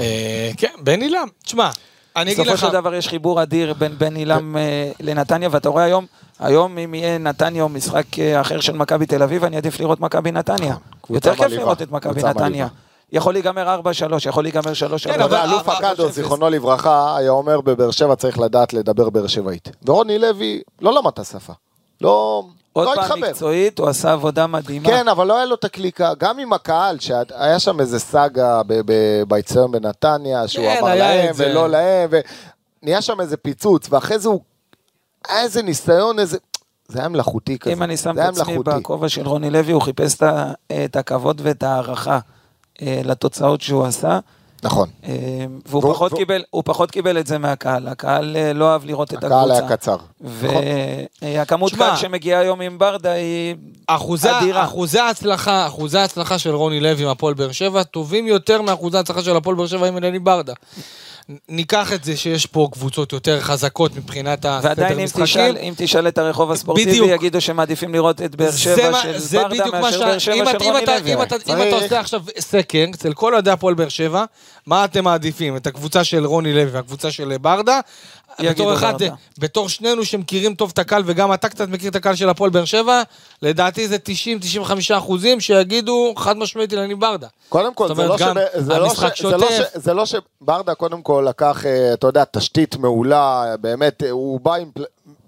[0.00, 1.28] אה, כן, בן עילם.
[1.44, 1.70] תשמע,
[2.16, 2.60] אני אגיד בסופו לך...
[2.60, 6.06] של דבר יש חיבור אדיר בין בן עילם אה, לנתניה, ואתה רואה היום,
[6.38, 10.00] היום אם יהיה נתניה או משחק אה, אחר של מכבי תל אביב, אני עדיף לראות
[10.00, 10.76] מכבי נתניה.
[11.02, 12.68] קבוצה יותר כיף לראות את מכבי נתניה.
[13.12, 13.88] יכול להיגמר 4-3,
[14.28, 15.04] יכול להיגמר 3-3.
[15.04, 16.10] כן, אבל- אלוף 3-0.
[16.10, 19.68] זיכרונו לברכה, היה אומר בבאר שבע צריך לדעת לדבר באר שבעית.
[19.86, 21.52] ורוני לוי לא למד את השפה.
[22.00, 23.16] לא עוד לא פעם התחבר.
[23.28, 24.88] מקצועית, הוא עשה עבודה מדהימה.
[24.88, 28.80] כן, אבל לא היה לו את הקליקה, גם עם הקהל, שהיה שם איזה סאגה ב-
[28.86, 31.32] ב- באיצטדיון בנתניה, שהוא כן, אמר להם.
[31.36, 32.10] ולא להם,
[32.82, 34.40] ונהיה שם איזה פיצוץ, ואחרי זה הוא...
[35.28, 36.38] היה איזה ניסיון, איזה...
[36.88, 37.72] זה היה מלאכותי כזה.
[37.72, 38.58] אם אני שם את עצמי.
[38.64, 40.14] בכובע של רוני לוי, הוא חיפש
[40.84, 42.18] את הכבוד ואת ההערכה
[42.82, 44.18] לתוצאות שהוא עשה.
[44.64, 44.88] נכון.
[45.04, 45.10] אה,
[45.66, 48.84] והוא והוא- פחות והוא- קיבל, הוא פחות קיבל את זה מהקהל, הקהל אה, לא אהב
[48.84, 49.36] לראות את הקבוצה.
[49.36, 49.96] הקהל היה קצר.
[50.20, 50.62] נכון.
[51.22, 53.54] והכמות תשמע, קהל שמגיעה היום עם ברדה היא
[53.86, 54.64] אחוזי, אדירה.
[54.64, 59.22] אחוזי ההצלחה, אחוזי ההצלחה של רוני לוי עם הפועל באר שבע טובים יותר מאחוזי ההצלחה
[59.22, 60.52] של הפועל באר שבע עם אלני ברדה.
[61.48, 65.24] ניקח את זה שיש פה קבוצות יותר חזקות מבחינת ועדיין הסדר אם משחקים.
[65.24, 67.08] תשאל, אם תשאל את הרחוב הספורטיבי, בדיוק.
[67.10, 70.44] יגידו שמעדיפים לראות את באר זה שבע של זה ברדה מאשר ש- באר שבע אם
[70.44, 71.14] של אתה- אם רוני אתה- לוי.
[71.14, 71.68] אם אם.
[71.68, 74.24] אתה עושה עכשיו סקר אצל כל אוהדי הפועל באר שבע,
[74.66, 75.56] מה אתם מעדיפים?
[75.56, 77.80] את הקבוצה של רוני לוי והקבוצה של ברדה?
[78.40, 78.94] בתור אחד.
[79.38, 82.64] בתור שנינו שמכירים טוב את הקהל, וגם אתה קצת מכיר את הקהל של הפועל באר
[82.64, 83.02] שבע,
[83.42, 83.96] לדעתי זה
[84.64, 87.26] 90-95 אחוזים שיגידו חד משמעית אילני ברדה.
[87.48, 88.60] קודם כל, זאת זה אומרת, לא, שב...
[88.60, 89.22] זה, לא ש...
[89.22, 89.60] זה, לא ש...
[89.74, 94.54] זה לא שברדה קודם כל לקח, אה, אתה יודע, תשתית מעולה, באמת, אה, הוא בא
[94.54, 94.70] עם...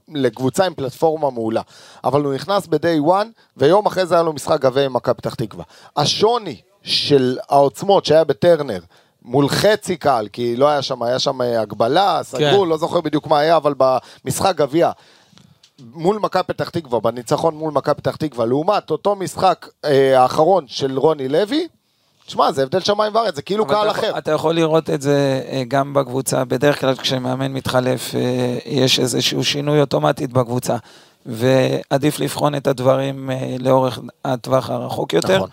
[0.09, 1.61] לקבוצה עם פלטפורמה מעולה.
[2.05, 5.35] אבל הוא נכנס ב-day one, ויום אחרי זה היה לו משחק גביע עם מכבי פתח
[5.35, 5.65] תקווה.
[5.97, 8.81] השוני של העוצמות שהיה בטרנר,
[9.25, 12.69] מול חצי קהל, כי לא היה שם, היה שם אה, הגבלה, סגרו, כן.
[12.69, 14.91] לא זוכר בדיוק מה היה, אבל במשחק גביע,
[15.95, 20.99] מול מכבי פתח תקווה, בניצחון מול מכבי פתח תקווה, לעומת אותו משחק אה, האחרון של
[20.99, 21.69] רוני לוי,
[22.27, 24.19] תשמע, זה הבדל שמיים וארץ, זה כאילו קהל אתה אחר.
[24.19, 29.45] אתה יכול לראות את זה אה, גם בקבוצה, בדרך כלל כשמאמן מתחלף אה, יש איזשהו
[29.45, 30.77] שינוי אוטומטית בקבוצה,
[31.27, 35.49] ועדיף לבחון את הדברים לאורך הטווח הרחוק יותר, נכון.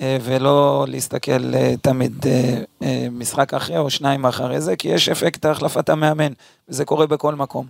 [0.00, 2.26] אה, ולא להסתכל אה, תמיד
[2.82, 6.32] אה, משחק אחרי או שניים אחרי זה, כי יש אפקט החלפת המאמן,
[6.68, 7.66] וזה קורה בכל מקום.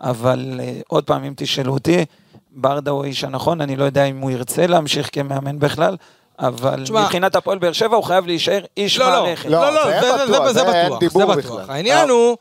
[0.00, 2.04] אבל עוד פעם, אם תשאלו אותי,
[2.52, 5.96] ברדה הוא האיש הנכון, אני לא יודע אם הוא ירצה להמשיך כמאמן בכלל,
[6.38, 9.48] אבל תשמע- מבחינת הפועל באר שבע הוא חייב להישאר איש לא, לא, מערכת.
[9.48, 11.70] לא, לא, לא, זה זה- זה- בטוח, זה בטוח, זה בטוח.
[11.70, 12.36] העניין הוא,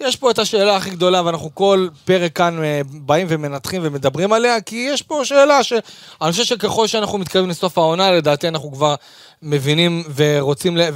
[0.00, 4.60] יש פה את השאלה הכי גדולה, ואנחנו כל פרק כאן אה, באים ומנתחים ומדברים עליה,
[4.60, 5.80] כי יש פה שאלה שאני
[6.32, 8.94] חושב שככל שאנחנו מתקרבים לסוף העונה, לדעתי אנחנו כבר
[9.42, 10.88] מבינים ורוצים, ל-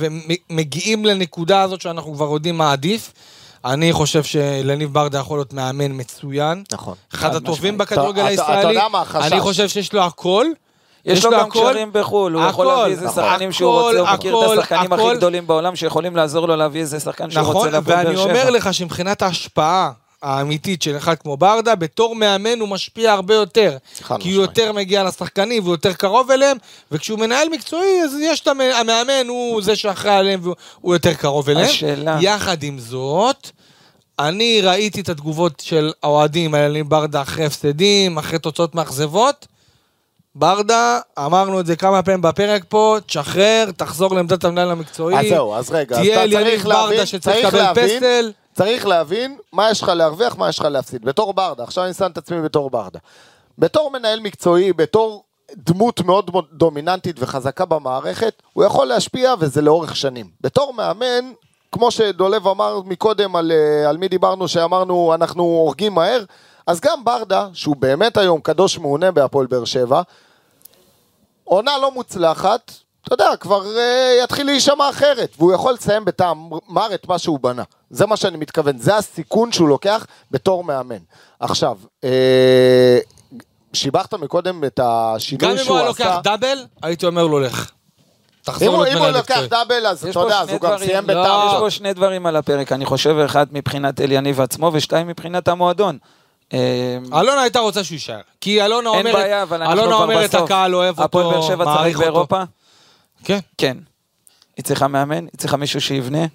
[0.50, 3.12] ומגיעים לנקודה הזאת שאנחנו כבר יודעים מה עדיף.
[3.64, 6.62] אני חושב שלניב ברדה יכול להיות מאמן מצוין.
[6.72, 6.94] נכון.
[7.14, 7.78] אחד חד הטובים.
[7.78, 8.68] בכדורגל אתה- אתה- הישראלי.
[8.74, 9.32] יודע מה החשש?
[9.32, 10.46] אני חושב שיש לו הכל.
[11.04, 11.50] יש לו גם.
[11.50, 13.24] קשרים בחו"ל, הוא יכול להביא איזה נכון.
[13.24, 15.14] שחקנים שהוא רוצה, הוא מכיר את השחקנים הכי.
[15.16, 18.32] גדולים בעולם שיכולים לעזור לו להביא איזה שחקן שהוא נכון, רוצה להפועל ואני באר שבע.
[18.40, 19.90] אומר לך שמבחינת ההשפעה
[20.22, 23.76] האמיתית של אחד כמו ברדה, בתור מאמן הוא משפיע הרבה יותר.
[24.20, 24.42] כי הוא.
[24.42, 26.56] יותר מגיע לשחקנים והוא יותר קרוב אליהם,
[26.92, 31.50] וכשהוא מנהל מקצועי, אז יש את המ- המאמן, הוא זה שאחראי עליהם והוא יותר קרוב
[31.50, 31.66] אליהם.
[31.66, 33.50] השאלה- יחד עם זאת,
[34.18, 39.46] אני ראיתי את התגובות של האוהדים על ברדה אחרי הפסדים, אחרי תוצאות מאכזבות.
[40.38, 45.18] ברדה, אמרנו את זה כמה פעמים בפרק פה, תשחרר, תחזור לעמדת המנהל המקצועי.
[45.18, 48.32] אז זהו, אז רגע, אז תהיה אתה אליניב צריך ברדה להבין, שצריך צריך לקבל פסל.
[48.54, 51.04] צריך להבין מה יש לך להרוויח, מה יש לך להפסיד.
[51.04, 52.98] בתור ברדה, עכשיו אני שם את עצמי בתור ברדה.
[53.58, 55.24] בתור מנהל מקצועי, בתור
[55.56, 60.26] דמות מאוד מאוד דומיננטית וחזקה במערכת, הוא יכול להשפיע וזה לאורך שנים.
[60.40, 61.32] בתור מאמן,
[61.72, 66.24] כמו שדולב אמר מקודם על, אה, על מי דיברנו, שאמרנו אנחנו הורגים מהר,
[66.66, 70.02] אז גם ברדה, שהוא באמת היום קדוש מעונה בהפועל באר שבע,
[71.48, 72.72] עונה לא מוצלחת,
[73.04, 77.40] אתה יודע, כבר uh, יתחיל להישמע אחרת, והוא יכול לסיים בטעם מר את מה שהוא
[77.40, 77.62] בנה.
[77.90, 80.96] זה מה שאני מתכוון, זה הסיכון שהוא לוקח בתור מאמן.
[81.40, 82.98] עכשיו, אה,
[83.72, 86.20] שיבחת מקודם את גם השינוי אם הוא שהוא היה לוקח עשה.
[86.24, 87.70] דאבל, הייתי אומר לו לך.
[88.60, 89.40] אם הוא אם לוקח.
[89.50, 91.46] דאבל, אז אתה יודע, אז הוא גם סיים לא, בית"ר.
[91.46, 95.98] יש פה שני דברים על הפרק, אני חושב, אחד מבחינת אליניב עצמו, ושתיים מבחינת המועדון.
[96.52, 96.58] אה,
[97.20, 98.20] אלונה הייתה רוצה שהוא יישאר.
[98.40, 100.34] כי אלונה אין אומרת, בעיה, אבל אנחנו אלונה כבר אומרת.
[100.34, 102.10] הקהל אוהב הפועל באר אותו, שבע צריך מעריך אותו.
[102.12, 102.42] באירופה?
[103.24, 103.76] כן, כן.
[104.56, 106.26] היא צריכה מאמן, היא צריכה מישהו שיבנה,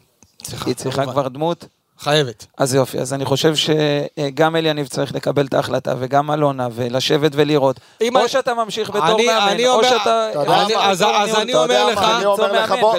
[0.43, 1.05] צריכה, היא צריכה.
[1.05, 1.65] כבר דמות.
[1.99, 2.45] חייבת.
[2.57, 7.79] אז יופי, אז אני חושב שגם אליניב צריך לקבל את ההחלטה, וגם אלונה, ולשבת ולראות.
[8.01, 10.29] אם או אני- שאתה ממשיך בתור אני- מאמן, אני או אומר- שאתה...
[10.63, 10.75] אני-?
[10.75, 11.35] אז- אז.
[11.35, 12.95] אני אומר לך- אני אומר לך, בוא.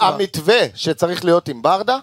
[0.00, 1.98] המתווה שצריך להיות עם ברדה,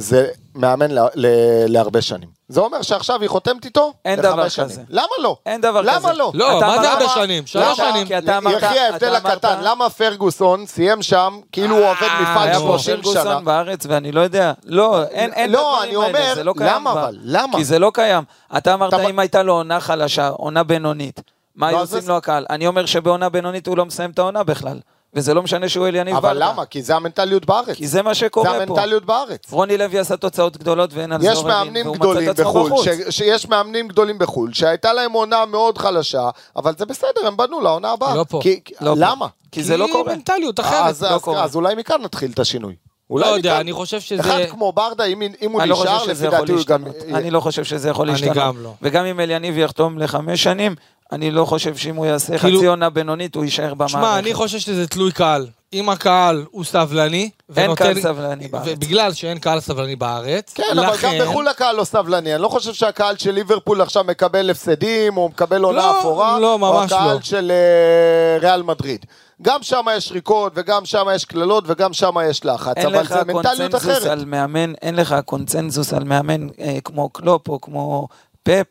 [0.00, 1.26] זה מאמן ל- ל-
[1.68, 2.28] להרבה שנים.
[2.48, 4.68] זה אומר שעכשיו היא חותמת איתו אין דבר שנים.
[4.68, 4.82] כזה.
[4.88, 5.36] למה לא?
[5.46, 6.12] אין דבר למה כזה.
[6.12, 6.30] לא?
[6.34, 7.46] לא, אתה מה זה הרבה שנים?
[7.46, 7.90] שלוש למה?
[7.90, 8.06] שנים.
[8.06, 12.48] כי אתה אמרת- יחי ההבדל הקטן, למה פרגוסון סיים שם כאילו הוא עובד אה, מפעל
[12.48, 13.12] היה פה 30 שנה?
[13.22, 14.52] פרגוסון בארץ ואני לא יודע.
[14.64, 17.04] לא, אין אין את לא, הדברים אני האלה, אומר, זה לא קיים למה כבר.
[17.04, 17.18] אבל?
[17.22, 17.56] למה?
[17.58, 18.24] כי זה לא קיים.
[18.56, 21.20] אתה אמרת אתה- אם הייתה לו עונה חלשה, עונה בינונית,
[21.56, 22.46] מה לא, היו עושים לו הקהל?
[22.50, 24.78] אני אומר שבעונה בינונית הוא לא מסיים את העונה בכלל.
[25.14, 26.52] וזה לא משנה שהוא אליניב אבל ברדה.
[26.52, 26.64] למה?
[26.64, 27.76] כי זה המנטליות בארץ.
[27.76, 28.56] כי זה מה זה שקורה פה.
[28.56, 29.40] המנטליות בארץ.
[29.50, 32.38] רוני לוי עשה תוצאות גדולות ואין על זה יש עוררין, מאמנים והוא מצא גדולים את
[32.38, 32.84] עצמו בחו"ל, בחוץ.
[32.84, 37.60] ש- שיש מאמנים גדולים בחו"ל, שהייתה להם עונה מאוד חלשה, אבל זה בסדר, הם בנו
[37.60, 38.14] לעונה הבאה.
[38.14, 38.40] לא פה.
[38.42, 38.96] כי- לא פה.
[38.98, 39.26] למה?
[39.52, 40.14] כי זה לא קורה.
[40.14, 40.86] מנטליות אחרת.
[40.86, 41.44] אז, לא אז, קורה.
[41.44, 42.74] אז אולי מכאן נתחיל את השינוי.
[43.10, 43.60] לא אולי יודע, מכאן.
[43.60, 44.20] אני חושב שזה...
[44.20, 46.84] אחד כמו ברדה, אם, אם הוא אני לא נשאר, חושב שזה לפי דעתי הוא גם...
[47.14, 48.36] אני לא חושב שזה יכול אני להשתנות.
[48.36, 48.72] גם לא.
[48.82, 50.74] וגם אם אליניב יחתום לחמש שנים,
[51.12, 53.92] אני לא חושב שאם הוא יעשה כאילו- חצי עונה בינונית, הוא יישאר במערכת.
[53.92, 55.46] שמע, אני חושב שזה תלוי קהל.
[55.72, 58.64] אם הקהל הוא סבלני, אין ונותן- קהל סבלני בארץ.
[58.68, 62.34] ובגלל שאין קהל סבלני בארץ, כן, אבל גם לכן- בחו"ל הקהל לא סבלני.
[62.34, 66.52] אני לא חושב שהקהל של ליברפול עכשיו מקבל הפסדים, או מקבל עונה לא, אפורה, לא,
[66.52, 67.20] או ממש הקהל לא.
[67.22, 69.06] של אה, ריאל מדריד.
[69.42, 73.74] גם שם יש שריקות, וגם שם יש קללות, וגם שם יש לחץ, אבל זה מנטליות
[73.74, 74.06] אחרת.
[74.06, 78.08] על מאמן, אין לך קונצנזוס על מאמן אה, כמו קלופ או כמו
[78.42, 78.66] פפ.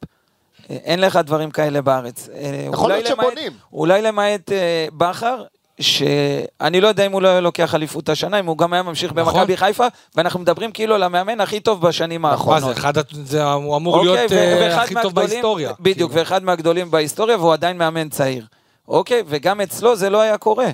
[0.70, 2.30] אין לך דברים כאלה בארץ.
[2.34, 3.52] אה, יכול להיות שבונים.
[3.74, 5.44] אולי למעט אה, בכר,
[5.80, 9.14] שאני לא יודע אם הוא לא היה לוקח אליפות השנה, אם הוא גם היה ממשיך
[9.14, 9.34] נכון.
[9.34, 12.76] במכבי חיפה, ואנחנו מדברים כאילו על המאמן הכי טוב בשנים מה האחרונות.
[12.76, 15.72] זה, אחד, זה הוא אמור אוקיי, להיות ו- אה, הכי טוב בהיסטוריה.
[15.80, 16.20] בדיוק, כאילו.
[16.20, 18.46] ואחד מהגדולים בהיסטוריה, והוא עדיין מאמן צעיר.
[18.88, 20.68] אוקיי, וגם אצלו זה לא היה קורה.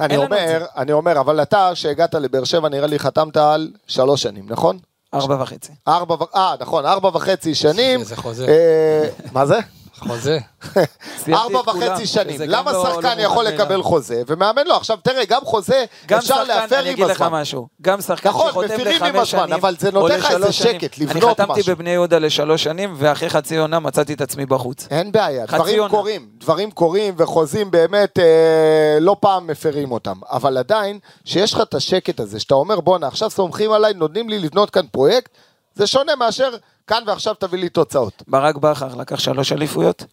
[0.00, 4.44] אני אומר, אני אומר, אבל אתה, שהגעת לבאר שבע, נראה לי חתמת על שלוש שנים,
[4.48, 4.78] נכון?
[5.14, 5.72] ארבע וחצי.
[5.88, 8.00] ארבע, אה, נכון, ארבע וחצי שנים.
[8.00, 8.46] איזה חוזה.
[8.48, 9.58] אה, מה זה?
[10.00, 10.38] חוזה.
[11.32, 12.40] ארבע וחצי שנים.
[12.46, 13.82] למה לא- שחקן לא יכול לקבל מאליו.
[13.82, 14.76] חוזה, ומאמן לא?
[14.76, 15.84] עכשיו תראה, גם חוזה
[16.18, 17.28] אפשר להפר אני עם הזמן.
[17.30, 20.80] משהו, גם שחקן נכון, שחותם לחמש שנים, אבל זה נותן לך איזה לשלוש שנים.
[20.80, 21.74] שקט, אני לבנות חתמתי משהו.
[21.74, 24.86] בבני יהודה לשלוש שנים, ואחרי חצי עונה מצאתי את עצמי בחוץ.
[24.90, 25.88] אין בעיה, דברים.
[25.88, 31.74] קורים, דברים קורים וחוזים באמת אה, לא פעם מפרים אותם, אבל עדיין, שיש לך את
[31.74, 35.30] השקט הזה, שאתה אומר בואנה עכשיו סומכים עליי, נותנים לי לבנות כאן פרויקט,
[35.74, 36.50] זה שונה מאשר
[36.90, 38.22] כאן ועכשיו תביא לי תוצאות.
[38.28, 40.04] ברק בכר לקח שלוש אליפויות,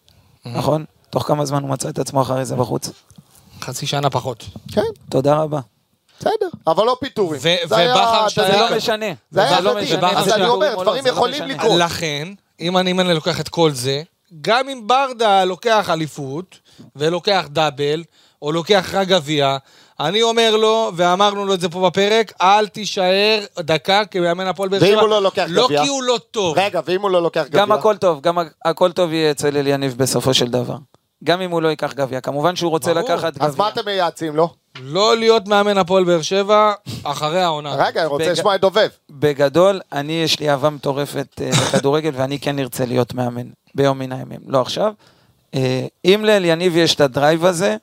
[0.46, 0.86] נכון?
[1.10, 2.90] תוך כמה זמן הוא מצא את עצמו אחרי זה בחוץ.
[3.62, 4.46] חצי שנה פחות.
[4.72, 5.60] כן, תודה רבה.
[6.20, 7.42] בסדר, אבל לא פיטורים.
[7.66, 8.28] ובכר.
[8.28, 9.06] שזה זה לא לא משנה.
[9.32, 9.84] זה היה לא הדדי.
[9.84, 10.10] משנה.
[10.12, 11.44] אז אני אומר, לא, דברים לא יכולים.
[11.44, 11.80] לקרות.
[11.80, 12.28] לכן,
[12.60, 14.04] אם אני מנה לוקח את כל זה,
[14.42, 16.60] גם אם ברדה לוקח אליפות,
[16.96, 18.04] ולוקח דאבל,
[18.42, 19.58] או לוקח רק גביע,
[20.00, 24.80] אני אומר לו, ואמרנו לו את זה פה בפרק, אל תישאר דקה כמאמן הפועל באר
[24.80, 24.90] שבע.
[24.90, 25.82] ואם הוא לא לוקח לא גביע?
[25.84, 26.58] כי הוא לא טוב.
[26.58, 27.62] רגע, ואם הוא לא לוקח גביע?
[27.62, 30.76] גם הכל טוב, גם הכל טוב יהיה אצל אליניב בסופו של דבר.
[31.24, 32.22] גם אם הוא לא ייקח גביע.
[32.22, 33.10] כמובן שהוא רוצה ברור.
[33.10, 33.48] לקחת גביע.
[33.48, 34.50] אז מה אתם מייעצים לו?
[34.82, 37.76] לא להיות מאמן הפועל באר שבע אחרי העונה.
[37.76, 38.88] רגע, אני רוצה בג- לשמוע את דובב.
[39.10, 44.12] בגדול, אני, יש לי אהבה מטורפת אה, לכדורגל, ואני כן ארצה להיות מאמן ביום מן
[44.12, 44.40] הימים.
[44.48, 44.94] לא עכשיו.
[45.56, 47.76] אה, אם לאליניב יש את הדרייב הזה,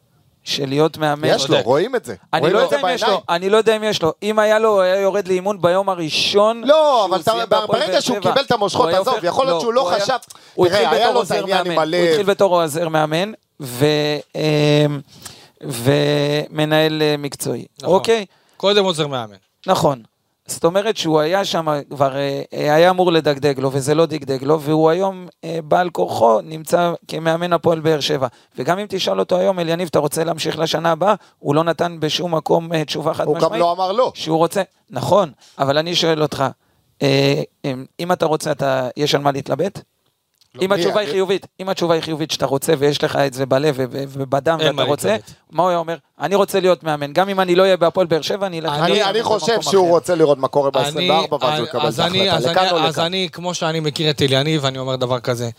[0.44, 1.28] של להיות מאמן...
[1.28, 2.14] יש לו, רואים את זה.
[2.32, 3.22] אני לא יודע אם יש לו.
[3.28, 4.12] אני לא יודע אם יש לו.
[4.22, 6.62] אם היה לו, הוא היה יורד לאימון ביום הראשון.
[6.64, 10.00] לא, שהוא אבל ברגע שהוא קיבל את המושכות, עזוב, יכול להיות שהוא לא הוא היה-
[10.00, 10.16] חשב-
[10.54, 11.78] הוא התחיל בתור עוזר מאמן.
[11.78, 12.00] הלב.
[12.00, 13.86] הוא התחיל בתור עוזר מאמן, ו...
[14.36, 14.86] אה,
[15.62, 17.64] ומנהל אה, מקצועי.
[17.82, 17.94] נכון.
[17.94, 18.26] אוקיי?
[18.56, 19.36] קודם עוזר מאמן.
[19.66, 20.02] נכון.
[20.46, 24.44] זאת אומרת שהוא היה שם, כבר אה, אה, היה אמור לדגדג לו, וזה לא דגדג
[24.44, 28.26] לו, והוא היום אה, בעל כורחו נמצא כמאמן הפועל באר שבע.
[28.58, 31.14] וגם אם תשאל אותו היום, אליניב, אתה רוצה להמשיך לשנה הבאה?
[31.38, 33.52] הוא לא נתן בשום מקום תשובה חד הוא משמעית.
[33.52, 34.12] גם לא אמר לא.
[34.14, 36.44] שהוא רוצה, נכון, אבל אני שואל אותך,
[38.00, 39.80] אם אתה רוצה, אתה, יש על מה להתלבט?
[40.62, 43.46] אם מי, התשובה היא חיובית, אם התשובה היא חיובית שאתה רוצה ויש לך את זה
[43.46, 45.16] בלב ובדם ואתה מה רוצה.
[45.50, 45.96] מה הוא היה אומר?
[46.20, 48.72] אני רוצה להיות מאמן, גם אם אני לא אהיה בהפועל באר שבע, אני אלך...
[48.72, 49.70] אני- חושב.
[49.70, 52.60] שהוא רוצה לראות מה קורה אני- ב-24 ואז הוא יקבל אז את אני- אז ההחלטה,
[52.60, 53.04] אני- לכאן או אז לכאן.
[53.04, 55.50] אני, כמו שאני מכיר את אליניב, אני אומר דבר כזה.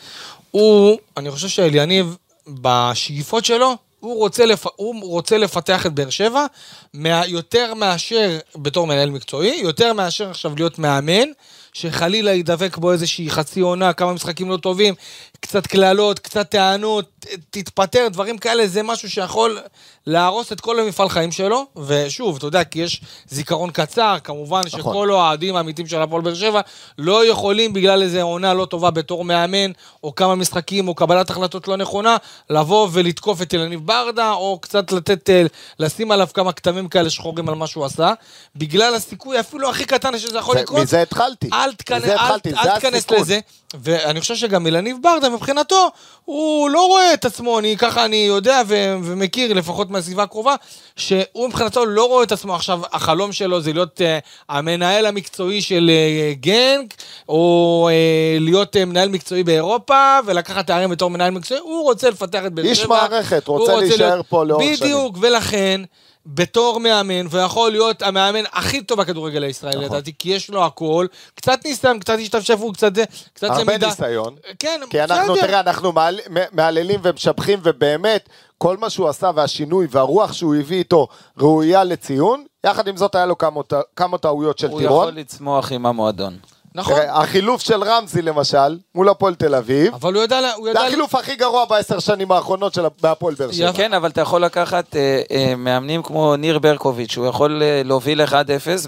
[0.51, 3.73] הוא, אני חושב שאליניב, בשאיפות שלו,
[4.05, 4.65] הוא רוצה, לפ...
[4.75, 6.45] הוא רוצה לפתח את באר שבע
[6.93, 7.25] מה...
[7.27, 11.27] יותר מאשר, בתור מנהל מקצועי, יותר מאשר עכשיו להיות מאמן,
[11.73, 14.93] שחלילה ידבק בו איזושהי חצי עונה, כמה משחקים לא טובים,
[15.39, 19.59] קצת קללות, קצת טענות, תתפטר, דברים כאלה, זה משהו שיכול
[20.07, 24.79] להרוס את כל המפעל חיים שלו, ושוב, אתה יודע, כי יש זיכרון קצר, כמובן נכון.
[24.79, 26.61] שכל האוהדים האמיתיים של הפועל באר שבע
[26.97, 29.71] לא יכולים בגלל איזה עונה לא טובה בתור מאמן,
[30.03, 32.17] או כמה משחקים, או קבלת החלטות לא נכונה,
[32.49, 35.43] לבוא ולתקוף את אלניב ברדה, או קצת לתת, אה,
[35.79, 38.13] לשים עליו כמה כתמים כאלה שחורים על מה שהוא עשה,
[38.55, 40.81] בגלל הסיכוי אפילו הכי קטן שזה יכול לקרות.
[40.81, 41.49] מזה התחלתי.
[41.53, 43.39] אל תיכנס לזה,
[43.83, 45.89] ואני חושב שגם אלניב ברדה מבחינתו,
[46.25, 50.55] הוא לא רואה את עצמו, אני ככה אני יודע ו- ומכיר, לפחות מהסביבה הקרובה,
[50.95, 54.03] שהוא מבחינתו לא רואה את עצמו עכשיו, החלום שלו זה להיות uh,
[54.49, 56.93] המנהל המקצועי של uh, גנק,
[57.29, 62.45] או uh, להיות uh, מנהל מקצועי באירופה, ולקחת תארים בתור מנהל מקצועי, הוא רוצה לפתח
[62.45, 62.71] את באר שבע.
[62.71, 64.25] איש מערכת, רוצה, רוצה להישאר להיות...
[64.29, 64.75] פה לאורך שנים.
[64.79, 65.81] בדיוק, ולכן...
[66.25, 69.85] בתור מאמן, ויכול להיות המאמן הכי טוב בכדורגל הישראלי, נכון.
[69.85, 73.87] לדעתי, כי יש לו הכל, קצת ניסיון, קצת השתפשפות, קצת זה, קצת הרבה למידה.
[73.87, 74.35] הרבה ניסיון.
[74.59, 75.47] כן, כי אנחנו, בסדר.
[75.47, 76.19] תראה, אנחנו מעל,
[76.51, 81.07] מהללים ומשבחים, ובאמת, כל מה שהוא עשה והשינוי והרוח שהוא הביא איתו
[81.37, 82.45] ראויה לציון.
[82.65, 83.61] יחד עם זאת, היה לו כמה,
[83.95, 84.97] כמה טעויות של הוא טירון.
[84.97, 86.37] הוא יכול לצמוח עם המועדון.
[86.75, 86.95] נכון.
[86.95, 90.39] תראה, החילוף של רמזי למשל, מול הפועל תל אביב, אבל הוא ידע...
[90.55, 93.73] הוא ידע זה החילוף הכי גרוע בעשר שנים האחרונות של הפועל באר שבע.
[93.73, 98.21] כן, אבל אתה יכול לקחת אה, אה, מאמנים כמו ניר ברקוביץ', הוא יכול אה, להוביל
[98.21, 98.31] 1-0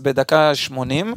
[0.02, 1.16] בדקה 80,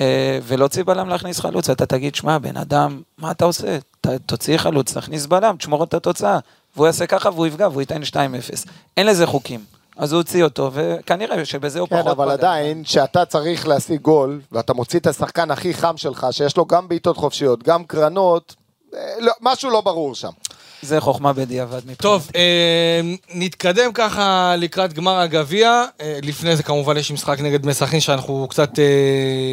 [0.00, 1.70] אה, ולהוציא בלם להכניס חלוץ.
[1.70, 3.78] אתה תגיד, שמע, בן אדם, מה אתה עושה?
[4.00, 6.38] ת, תוציא חלוץ, תכניס בלם, תשמור את התוצאה.
[6.76, 8.14] והוא יעשה ככה והוא יפגע והוא ייתן 2-0.
[8.96, 9.60] אין לזה חוקים.
[9.98, 12.04] אז הוא הוציא אותו, וכנראה שבזה הוא כן, פחות...
[12.04, 16.56] כן, אבל עדיין, כשאתה צריך להשיג גול, ואתה מוציא את השחקן הכי חם שלך, שיש
[16.56, 18.56] לו גם בעיטות חופשיות, גם קרנות,
[18.94, 20.30] אה, לא, משהו לא ברור שם.
[20.82, 22.02] זה חוכמה בדיעבד מבחינתי.
[22.02, 23.00] טוב, אה,
[23.34, 25.84] נתקדם ככה לקראת גמר הגביע.
[26.00, 28.84] אה, לפני זה כמובן יש משחק נגד בני סכנין שאנחנו קצת אה,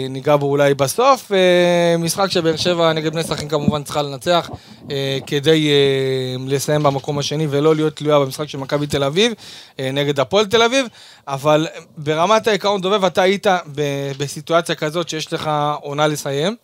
[0.10, 1.32] ניגע בו אולי בסוף.
[1.32, 4.50] אה, משחק שבאר שבע נגד בני סכנין כמובן צריכה לנצח
[4.92, 9.34] אה, כדי אה, לסיים במקום השני ולא להיות תלויה במשחק של מכבי תל אביב
[9.80, 10.88] אה, נגד הפועל תל אביב.
[11.28, 16.56] אבל ברמת העיקרון דובב, אתה היית ב- בסיטואציה כזאת שיש לך עונה לסיים.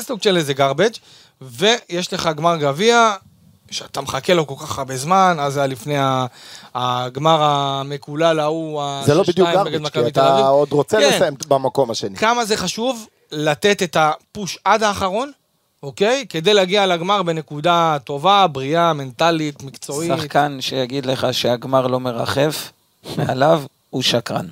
[0.00, 0.98] סוג של איזה garbage,
[1.40, 3.12] ויש לך גמר גביע,
[3.70, 5.94] שאתה מחכה לו כל כך הרבה זמן, אז זה היה לפני
[6.74, 11.08] הגמר המקולל ההוא, זה לא בדיוק גרביץ', כי אתה עוד רוצה כן.
[11.14, 12.16] לסיים במקום השני.
[12.16, 15.30] כמה זה חשוב לתת את הפוש עד האחרון,
[15.82, 16.26] אוקיי?
[16.28, 20.12] כדי להגיע לגמר בנקודה טובה, בריאה, מנטלית, מקצועית.
[20.18, 22.72] שחקן שיגיד לך שהגמר לא מרחף
[23.16, 24.46] מעליו, הוא שקרן.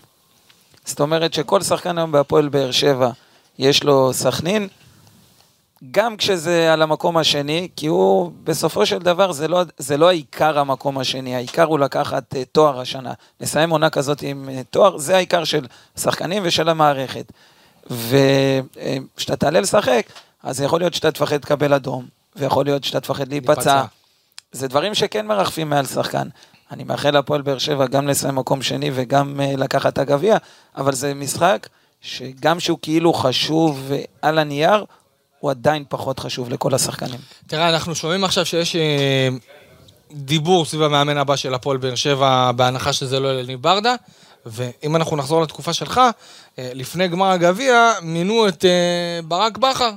[0.85, 3.11] זאת אומרת שכל שחקן היום בהפועל באר שבע,
[3.59, 4.69] יש לו סכנין,
[5.91, 10.59] גם כשזה על המקום השני, כי הוא, בסופו של דבר, זה לא, זה לא העיקר
[10.59, 13.13] המקום השני, העיקר הוא לקחת uh, תואר השנה.
[13.41, 17.33] לסיים עונה כזאת עם uh, תואר, זה העיקר של שחקנים ושל המערכת.
[17.91, 20.07] וכשאתה uh, תעלה לשחק,
[20.43, 23.83] אז יכול להיות שאתה תפחד לקבל אדום, ויכול להיות שאתה תפחד להיפצע.
[24.53, 26.29] זה דברים שכן מרחפים מעל שחקן.
[26.71, 30.37] אני מאחל להפועל באר שבע גם לסיים מקום שני וגם uh, לקחת את הגביע,
[30.77, 31.69] אבל זה משחק
[32.01, 34.85] שגם שהוא כאילו חשוב על הנייר,
[35.41, 37.21] הוא עדיין פחות חשוב לכל השחקנים.
[37.47, 39.29] תראה, אנחנו שומעים עכשיו שיש אה,
[40.13, 43.95] דיבור סביב המאמן הבא של הפועל באר שבע, בהנחה שזה לא אלניב ברדה,
[44.47, 46.01] ואם אנחנו נחזור לתקופה שלך,
[46.59, 49.91] אה, לפני גמר הגביע, מינו את אה, ברק בכר.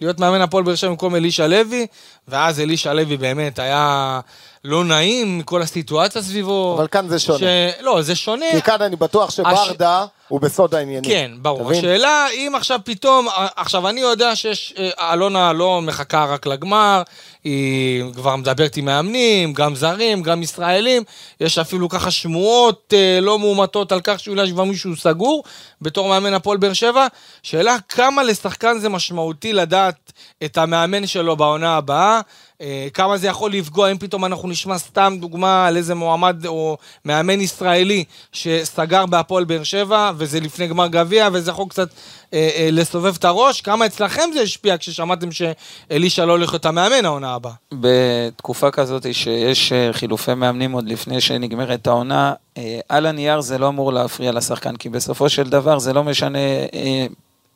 [0.00, 1.86] להיות מאמן הפועל באר שבע במקום אלישע לוי,
[2.28, 4.20] ואז אלישע לוי באמת היה
[4.66, 6.74] לא נעים מכל הסיטואציה סביבו.
[6.78, 7.38] אבל כאן זה שונה.
[7.38, 7.42] ש...
[7.80, 8.46] לא, זה שונה.
[8.52, 10.08] כי כאן אני בטוח שברדה הש...
[10.28, 11.10] הוא בסוד העניינים.
[11.10, 11.72] כן, ברור.
[11.72, 13.26] השאלה אם עכשיו פתאום,
[13.56, 17.02] עכשיו אני יודע שיש, אה, אלונה לא מחכה רק לגמר,
[17.44, 21.02] היא כבר מדברת עם מאמנים, גם זרים, גם ישראלים,
[21.40, 25.44] יש אפילו ככה שמועות אה, לא מאומתות על כך שאולי יש כבר מישהו סגור
[25.82, 27.06] בתור מאמן הפועל באר שבע.
[27.42, 30.12] שאלה כמה לשחקן זה משמעותי לדעת
[30.44, 32.20] את המאמן שלו בעונה הבאה.
[32.60, 36.76] אה, כמה זה יכול לפגוע, אם פתאום אנחנו נשמע סתם דוגמה על איזה מועמד או
[37.04, 41.88] מאמן ישראלי שסגר בהפועל באר שבע, וזה לפני גמר גביע, וזה יכול קצת
[42.34, 43.60] אה, אה, לסובב את הראש.
[43.60, 47.52] כמה אצלכם זה השפיע כששמעתם שאלישע לא הולך להיות המאמן העונה הבאה?
[47.72, 53.68] בתקופה כזאת שיש אה, חילופי מאמנים עוד לפני שנגמרת העונה, אה, על הנייר זה לא
[53.68, 56.38] אמור להפריע לשחקן, כי בסופו של דבר זה לא משנה...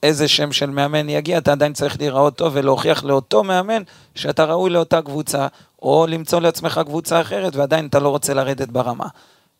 [0.04, 3.82] אה, איזה שם של מאמן יגיע, אתה עדיין צריך להיראות טוב ולהוכיח לאותו מאמן
[4.14, 5.46] שאתה ראוי לאותה קבוצה,
[5.82, 9.06] או למצוא לעצמך קבוצה אחרת ועדיין אתה לא רוצה לרדת ברמה.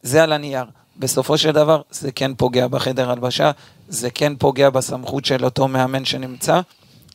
[0.03, 0.65] זה על הנייר.
[0.97, 3.51] בסופו של דבר זה כן פוגע בחדר הלבשה,
[3.89, 6.61] זה כן פוגע בסמכות של אותו מאמן שנמצא,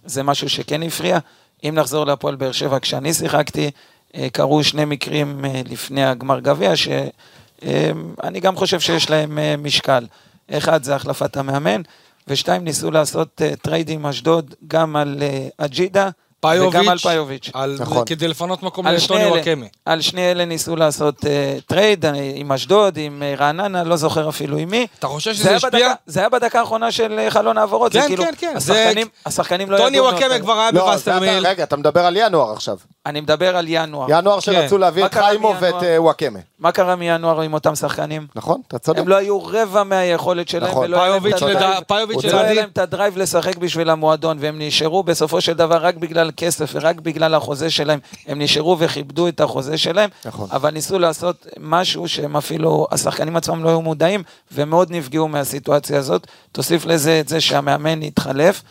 [0.06, 1.20] זה משהו שכן הפריע.
[1.64, 3.72] אם נחזור להפועל באר שבע, כשאני שיחקתי,
[4.16, 10.06] אה, קרו שני מקרים אה, לפני הגמר גביע, שאני גם חושב שיש להם אה, משקל.
[10.52, 11.82] אחד זה החלפת המאמן,
[12.28, 16.10] ושתיים ניסו לעשות אה, trade עם אשדוד גם על אה, אג'ידה.
[16.46, 17.50] פאיוביץ', וגם על פאיוביץ'.
[17.54, 18.04] על, נכון.
[18.06, 19.66] כדי לפנות מקום על שני לטוני וואקמה.
[19.86, 21.28] על שני אלה ניסו לעשות אה,
[21.68, 24.88] trade אה, עם אשדוד, עם אה, רעננה, לא זוכר אפילו עם מי.
[25.00, 25.70] אתה חושב זה שזה השפיע?
[25.90, 29.08] בדקה- זה היה בדקה האחרונה של חלון העברות, זה כן, כאילו, כן, כן, זה- השחקנים,
[29.26, 30.42] השחקנים לא טוני ידעו וואקמה מאוד.
[30.42, 31.40] כבר היה לא, זה בווסרמיל.
[31.40, 32.78] אתה- רגע, אתה מדבר על ינואר עכשיו.
[33.06, 34.08] אני מדבר על ינואר.
[34.10, 35.84] ינואר שרצו להביא מה את קרה חיימוב ואת?
[35.84, 36.40] אה, וואקמה.
[36.60, 38.28] מה קרה מינואר עם אותם שחקנים?
[38.36, 38.62] נכון?
[38.68, 39.00] אתה צודק.
[39.00, 40.86] הם לא היו רבע מהיכולת שלהם, נכון.
[40.86, 45.78] ולא היה להם את להם את הדרייב לשחק בשביל המועדון, והם נשארו בסופו של דבר
[45.78, 48.00] רק בגלל כסף ורק בגלל החוזה שלהם.
[48.28, 50.48] הם נשארו וכיבדו את החוזה שלהם, נכון.
[50.52, 56.28] אבל ניסו לעשות משהו שהם אפילו, השחקנים עצמם לא היו מודעים, ומאוד נפגעו מהסיטואציה הזאת.
[56.52, 58.62] תוסיף לזה את זה שהמאמן התחלף,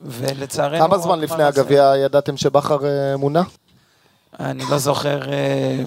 [0.00, 0.78] ולצערנו...
[0.88, 1.42] כמה זמן לפני?
[1.42, 3.42] הגביע ידעתם שבכר אה, מונה?
[4.40, 5.78] אני לא זוכר אה,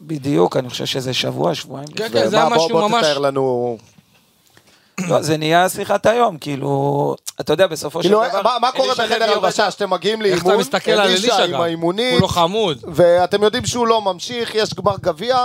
[0.00, 1.88] בדיוק, אני חושב שזה שבוע, שבועיים.
[1.88, 2.08] כן.
[2.12, 3.78] כן, זה היה בוא- משהו בוא ממש- תתאר לנו...
[5.08, 8.42] לא, זה נהיה שיחת היום, כאילו, אתה יודע, בסופו של כאילו, דבר...
[8.42, 10.60] מה- מה קורה בחדר הלבשה שאתם מגיעים איך אתה לאימון?
[10.60, 11.54] מסתכל על אלישע עם?
[11.54, 12.78] האימונית, הוא לא חמוד.
[12.92, 15.36] ואתם יודעים שהוא לא ממשיך, יש גמר גביע,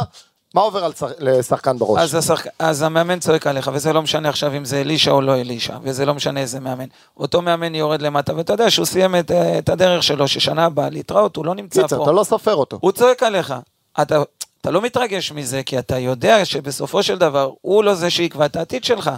[0.53, 2.01] מה עובר על שח- לשחקן בראש?
[2.01, 2.47] אז, השחק...
[2.59, 6.05] אז המאמן צועק עליך, וזה לא משנה עכשיו אם זה אלישע או לא אלישע, וזה
[6.05, 6.85] לא משנה איזה מאמן.
[7.17, 10.89] אותו מאמן יורד למטה, ואתה יודע שהוא סיים את, אה, את הדרך שלו, ששנה הבאה
[10.89, 12.03] להתראות, הוא לא נמצא קיצר, פה.
[12.03, 12.77] אתה לא סופר אותו.
[12.81, 13.53] הוא צועק עליך.
[14.01, 14.21] אתה,
[14.61, 18.55] אתה לא מתרגש מזה, כי אתה יודע שבסופו של דבר, הוא לא זה שיקבע את
[18.55, 19.11] העתיד שלך.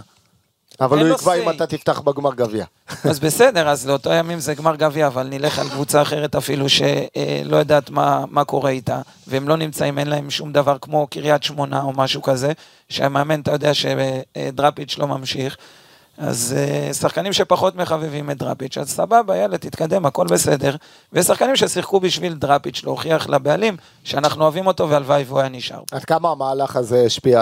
[0.80, 1.34] אבל הוא יקבע.
[1.34, 2.64] אם אתה תפתח בגמר גביע.
[3.10, 7.56] אז בסדר, אז לאותו ימים זה גמר גביע, אבל נלך על קבוצה אחרת אפילו שלא
[7.56, 11.82] יודעת מה, מה קורה איתה, והם לא נמצאים, אין להם שום דבר כמו קריית שמונה
[11.82, 12.52] או משהו כזה,
[12.88, 15.56] שהמאמן, אתה יודע שדראפיץ' לא ממשיך.
[16.18, 20.76] אז אה, שחקנים שפחות מחבבים את דראפיץ', אז סבבה, יאללה, תתקדם, הכל בסדר.
[21.12, 25.80] ושחקנים ששיחקו בשביל דראפיץ', להוכיח לבעלים שאנחנו אוהבים אותו והלוואי והוא היה נשאר.
[25.92, 27.40] עד כמה המהלך הזה השפיע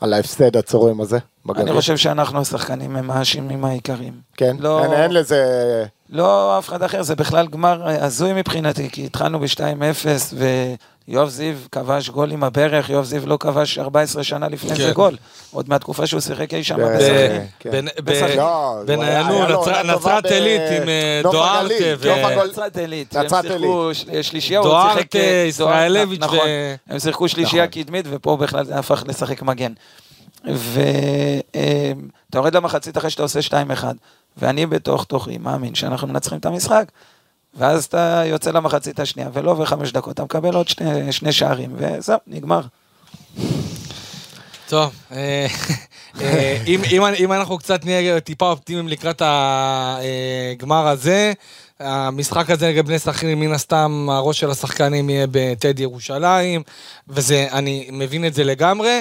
[0.00, 1.64] על ההפסד הצורם הזה בגביע?
[1.64, 4.12] אני חושב שאנחנו השחקנים הם האשמים העיקריים.
[4.36, 4.56] כן?
[4.58, 5.44] לא- אין- אין לזה...
[6.10, 10.34] לא אף אחד אחר, זה בכלל גמר אה, הזוי מבחינתי, כי התחלנו ב-2-0
[11.08, 14.76] ויואב זיו כבש גול עם הברך, יואב זיו לא כבש 14 שנה לפני כן.
[14.76, 15.16] זה גול.
[15.50, 17.46] עוד מהתקופה שהוא שיחק אי שם ב- בסכנין.
[17.60, 17.70] כן.
[18.36, 18.74] לא,
[19.96, 21.66] נצרת- עילית עם אה, דוארטה
[22.48, 23.44] נצרת עילית, הם נצרת
[24.22, 25.16] שלישייה, הוא דוארטה, שיחק...
[25.16, 27.82] אה, ישראלביץ' נכון, ו- הם שיחקו שלישייה נכון.
[27.82, 29.72] קדמית, ופה בכלל זה הפך לשחק מגן.
[30.44, 31.58] ואתה
[32.38, 33.84] יורד למחצית אחרי שאתה עושה 2-1,
[34.36, 36.84] ואני בתוך תוכי מאמין שאנחנו מנצחים את המשחק.
[37.54, 41.70] ואז אתה יוצא למחצית השנייה, ולא עובר חמש דקות, אתה מקבל עוד שני, שני שערים,
[41.76, 42.60] וזהו, נגמר.
[44.68, 45.46] טוב, אה,
[46.20, 51.32] אה, אם- אם אם אנחנו קצת נהיה טיפה אופטימיים לקראת הגמר הזה,
[51.80, 56.62] המשחק הזה נגד בני סכנין, מן הסתם הראש של השחקנים יהיה בטדי ירושלים,
[57.08, 59.00] וזה, אני מבין את זה לגמרי,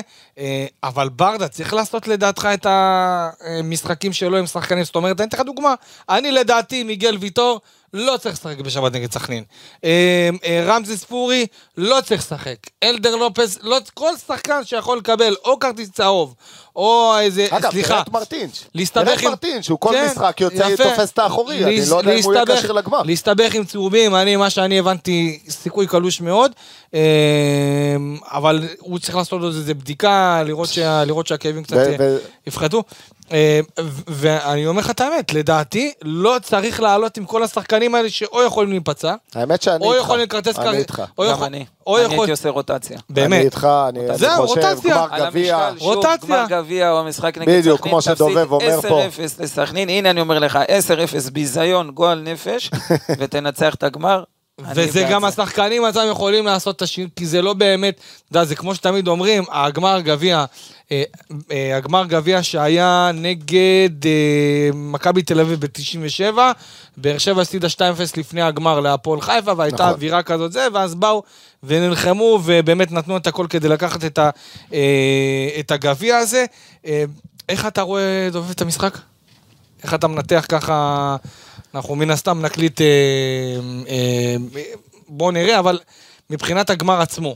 [0.83, 5.45] אבל ברדה צריך לעשות לדעתך את המשחקים שלו עם שחקנים, זאת אומרת, אני אתן לך
[5.45, 5.73] דוגמה,
[6.09, 7.59] אני לדעתי, מיגל ויטור,
[7.93, 9.43] לא צריך לשחק בשבת נגד סכנין.
[9.83, 11.45] אה, אה, רמזי ספורי,
[11.77, 12.55] לא צריך לשחק.
[12.83, 16.35] אלדר לופס, לא, כל שחקן שיכול לקבל או כרטיס צהוב,
[16.75, 18.63] או איזה, אגב, סליחה, תראה את מרטינש.
[18.75, 19.29] להסתבך תראה את עם...
[19.29, 20.83] מרטינש, שהוא כל כן, משחק יוצא, יפה.
[20.83, 23.03] תופס את האחורי, אני לא יודע אם הוא יהיה כשיר לגמר.
[23.03, 26.51] להסתבך עם צהובים, אני, מה שאני הבנתי, סיכוי קלוש מאוד,
[26.88, 26.88] אה,
[28.31, 32.17] אבל הוא צריך לעשות עוד איזה בדיקה, לראות, שה, לראות שהכאבים קצת ו- אה,
[32.47, 32.83] יפחתו.
[33.31, 38.09] אה, ו- ואני אומר לך את האמת, לדעתי, לא צריך לעלות עם כל השחקנים האלה
[38.09, 40.03] שאו יכולים להיפצע, האמת שאני או איתך.
[40.03, 41.03] יכולים לכרטס אני קר- איתך.
[41.17, 41.65] או גם יכול- אני.
[41.87, 42.17] או אני יכול...
[42.17, 42.97] הייתי עושה רוטציה.
[42.97, 43.45] אני באמת.
[43.45, 44.95] איתך, אני אני זהו, חושב, רוטציה.
[44.95, 45.69] גמר על גביע.
[45.79, 46.17] רוטציה.
[46.27, 49.01] גמר גביע או המשחק נגד סכנין, בדיוק, כמו שדובב אומר פה.
[49.09, 50.59] תפסיד 10-0 לסכנין, הנה אני אומר לך,
[51.27, 52.71] 10-0 ביזיון, גועל נפש,
[53.19, 54.23] ותנצח את הגמר.
[54.75, 55.25] וזה גם.
[55.25, 59.07] השחקנים עצמם יכולים לעשות את השינוי, כי זה לא באמת, אתה יודע, זה כמו שתמיד
[59.07, 60.45] אומרים, הגמר גביע,
[60.91, 61.03] אה,
[61.51, 66.37] אה, הגמר גביע שהיה נגד אה, מכבי תל אביב ב-97,
[66.97, 67.81] באר שבע הפסידה 2-0
[68.17, 69.89] לפני הגמר להפועל חיפה, והייתה נכון.
[69.89, 71.23] אווירה כזאת זה, ואז באו
[71.63, 74.29] ונלחמו, ובאמת נתנו את הכל כדי לקחת את, ה,
[75.59, 76.45] את הגביע הזה.
[77.49, 78.97] איך אתה רואה, דובב, את המשחק?
[79.83, 81.15] איך אתה מנתח ככה,
[81.75, 82.87] אנחנו מן הסתם נקליט, אה,
[83.89, 84.35] אה,
[85.07, 85.79] בוא נראה, אבל
[86.29, 87.35] מבחינת הגמר עצמו,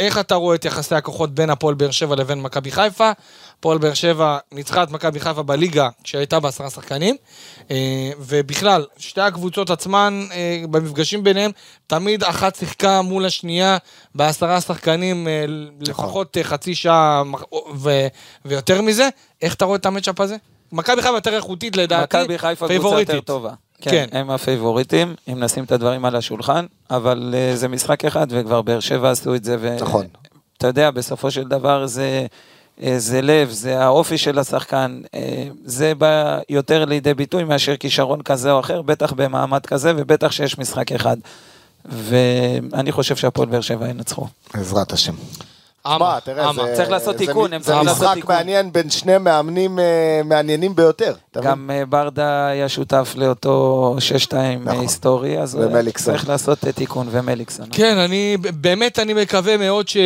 [0.00, 3.10] איך אתה רואה את יחסי הכוחות בין הפועל באר שבע לבין מכבי חיפה?
[3.58, 7.16] הפועל באר שבע ניצחה את מכבי חיפה בליגה כשהייתה בעשרה שחקנים,
[7.70, 11.50] אה, ובכלל, שתי הקבוצות עצמן, אה, במפגשים ביניהם,
[11.86, 13.76] תמיד אחת שיחקה מול השנייה
[14.14, 15.44] בעשרה שחקנים, אה,
[15.80, 17.22] לפחות חצי שעה
[18.44, 19.08] ויותר מזה.
[19.42, 20.36] איך אתה רואה את המצ'אפ הזה?
[20.72, 23.00] מכבי חיפה יותר איכותית לדעתי, מכבי חיפה קבוצה.
[23.00, 23.52] יותר טובה.
[23.80, 24.18] כן, כן.
[24.18, 28.80] הם הפייבוריטים, אם נשים את הדברים על השולחן, אבל אה, זה משחק אחד, וכבר באר
[28.80, 29.56] שבע עשו את זה.
[29.60, 29.76] ו...
[29.80, 30.06] נכון.
[30.58, 32.26] אתה יודע, בסופו של דבר זה,
[32.82, 38.22] אה, זה לב, זה האופי של השחקן, אה, זה בא יותר לידי ביטוי מאשר כישרון
[38.22, 41.16] כזה או אחר, בטח במעמד כזה, ובטח שיש משחק אחד.
[41.84, 44.26] ואני חושב שהפועל באר שבע ינצחו.
[44.54, 45.14] בעזרת השם.
[45.86, 46.66] אמה, מה, תראה, אמה.
[46.66, 46.72] זה...
[46.76, 48.34] צריך לעשות זה תיקון, הם זה צריכים לעשות משחק תיקון.
[48.34, 51.14] מעניין בין שני מאמנים אה, מעניינים ביותר.
[51.42, 53.96] גם אה, ברדה היה שותף לאותו
[54.28, 54.80] 6-2 נכון.
[54.80, 56.14] היסטורי, אז אה, ומליקסון.
[56.14, 57.66] צריך לעשות תיקון, ומליקסון.
[57.72, 59.96] כן, אני, באמת אני מקווה מאוד ש...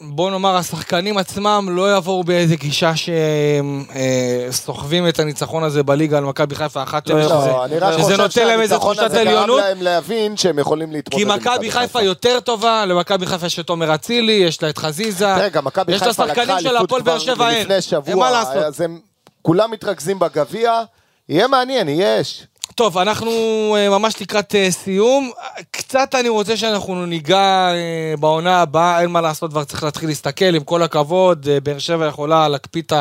[0.00, 6.18] בוא נאמר, השחקנים עצמם לא יבואו באיזה גישה שהם אה, סוחבים את הניצחון הזה בליגה
[6.18, 9.16] על מכבי חיפה 1-0, לא, שזה, לא, אני רק שזה נותן להם איזה תחושת הזה
[9.16, 9.60] גרם עליונות.
[9.60, 13.68] להם להבין שהם יכולים להתמודד כי עם מכבי חיפה יותר טובה, למכבי חיפה יש את
[13.68, 15.48] עומר אצילי, יש לה את חזיזה.
[15.52, 17.48] גם מכבי יש חיפה לקחה של אליפות כבר.
[17.50, 18.28] לפני שבוע.
[18.28, 19.00] אז הם
[19.42, 20.82] כולם מתרכזים בגביע,
[21.28, 22.46] יהיה מעניין, אש.
[22.76, 23.30] טוב, אנחנו
[23.78, 25.30] אה, ממש לקראת אה, סיום.
[25.70, 30.54] קצת אני רוצה שאנחנו ניגע אה, בעונה הבאה, אין מה לעשות, כבר צריך להתחיל להסתכל,
[30.54, 32.92] עם כל הכבוד, באר שבע יכולה להקפיא את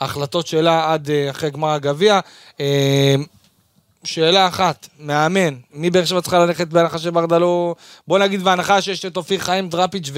[0.00, 2.20] ההחלטות שלה עד אחרי גמר הגביע.
[4.04, 7.74] שאלה אחת, מאמן, מי באר שבע צריכה ללכת בהנחה שברדה לא...
[8.08, 10.10] בוא נגיד בהנחה שיש את אופיר חיים, דראפיץ'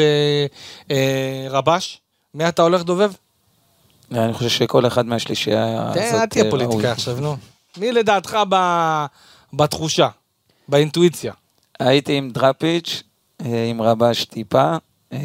[1.50, 2.00] ורבש.
[2.34, 3.12] מי אתה הולך דובב?
[4.12, 6.92] אני חושב שכל אחד מהשלישייה הזאת תן, אל תהיה פוליטיקה.
[6.92, 7.51] עכשיו, נו.
[7.78, 9.04] מי לדעתך ב-
[9.52, 10.08] בתחושה,
[10.68, 11.32] באינטואיציה?
[11.80, 13.02] הייתי עם דראפיץ',
[13.44, 14.76] אה, עם רבש טיפה.
[15.12, 15.18] אה,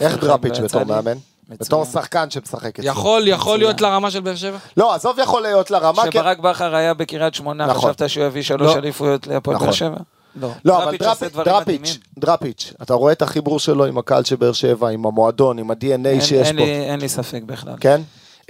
[0.00, 0.84] איך דראפיץ' בתור.
[0.84, 1.12] מאמן?
[1.48, 1.58] מצוין.
[1.60, 2.84] בתור שחקן שמשחק אצלו.
[2.90, 3.60] יכול, יכול מצוין.
[3.60, 4.58] להיות לרמה של באר שבע?
[4.76, 7.92] לא, עזוב יכול להיות לרמה, כי- כשברק בכר היה בקריית שמונה, נכון.
[7.92, 8.78] חשבת שהוא יביא שלוש לא.
[8.78, 9.66] אליפויות להפועל נכון.
[9.66, 9.96] באר שבע?
[10.40, 10.50] לא.
[10.64, 10.96] לא, אבל
[11.44, 15.70] דראפיץ' דראפיץ', אתה רואה את החיבור שלו עם הקהל של באר שבע, עם המועדון, עם
[15.70, 17.74] ה-DNA אין- שיש אין פה, לי- אין לי ספק בכלל.
[17.80, 18.00] כן?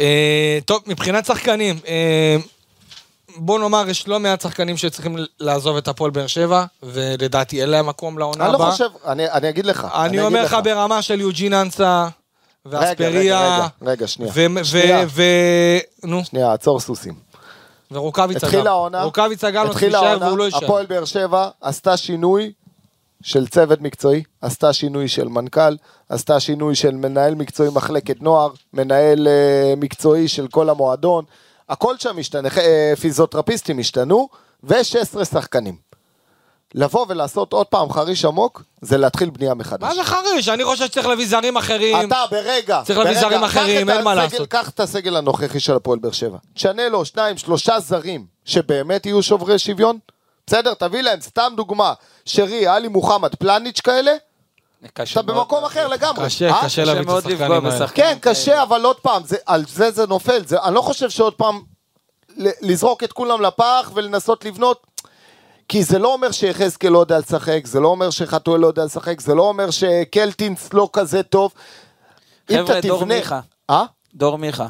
[0.01, 2.37] אה, טוב, מבחינת שחקנים, אה,
[3.37, 7.87] בוא נאמר, יש לא מעט שחקנים שצריכים לעזוב את הפועל באר שבע, ולדעתי אין להם
[7.87, 8.71] מקום לעונה אני לא הבאה.
[8.71, 9.87] חושב, אני אני אגיד לך.
[9.95, 10.57] אני אגיד אומר לך.
[10.65, 12.09] ברמה של יוג'ין אנסה,
[12.67, 14.31] רגע, רגע, ואספריה, רגע, רגע, שנייה.
[14.35, 15.05] ו- ו- שנייה.
[15.09, 17.15] ו- נו, שנייה, עצור סוסים.
[17.91, 18.47] ורוקאביצה גם.
[18.47, 20.65] התחילה העונה, רוקאביצה גם לא העונה, והוא לא יישאר.
[20.65, 22.53] הפועל באר שבע עשתה שינוי
[23.23, 25.77] של צוות מקצועי, עשתה שינוי של מנכ"ל,
[26.09, 31.25] עשתה שינוי של מנהל מקצועי מחלקת נוער, מנהל אה, מקצועי של כל המועדון,
[31.69, 34.29] הכל שם משתנה, אה, פיזיותרפיסטים השתנו,
[34.63, 35.87] ו-16 שחקנים.
[36.75, 39.83] לבוא ולעשות עוד פעם חריש עמוק, זה להתחיל בנייה מחדש.
[39.83, 40.49] מה זה חריש?
[40.49, 42.09] אני חושב שצריך להביא זרים אחרים.
[42.09, 44.49] אתה ברגע, צריך להביא זרים אחרים, אין מה לעשות.
[44.49, 46.39] קח את הסגל הנוכחי של הפועל באר שבע.
[46.55, 49.99] תשנה לו שניים, שלושה זרים שבאמת יהיו שוברי שוויון.
[50.47, 50.75] בסדר?
[50.75, 51.93] תביא להם, סתם דוגמה,
[52.27, 54.13] שרי, עלי מוחמד, פלניץ' כאלה,
[54.85, 55.65] אתה במקום.
[55.65, 56.25] אחר לגמרי.
[56.25, 56.65] קשה, אה?
[56.65, 57.89] קשה להביא את השחקנים האלה.
[57.89, 60.47] כן, קשה, אבל עוד פעם, זה, על זה זה נופל.
[60.47, 61.61] זה, אני לא חושב שעוד פעם
[62.37, 64.87] לזרוק את כולם לפח ולנסות לבנות.
[65.69, 69.21] כי זה לא אומר שיחזקאל לא יודע לשחק, זה לא אומר שחתואל לא יודע לשחק,
[69.21, 71.53] זה לא אומר שקלטינס לא כזה טוב.
[72.51, 73.41] אם חבר'ה, דור מיכה.
[73.71, 73.85] אה?
[74.15, 74.67] דור מיכה,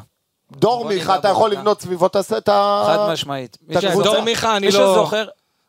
[0.51, 1.51] דור מיכה, אתה יכול.
[1.51, 2.83] לבנות סביבו את ה...
[2.87, 3.57] חד משמעית.
[3.67, 3.75] מי.
[4.03, 4.93] דור מיכה, אני מי לא...
[4.95, 5.27] שזוכר...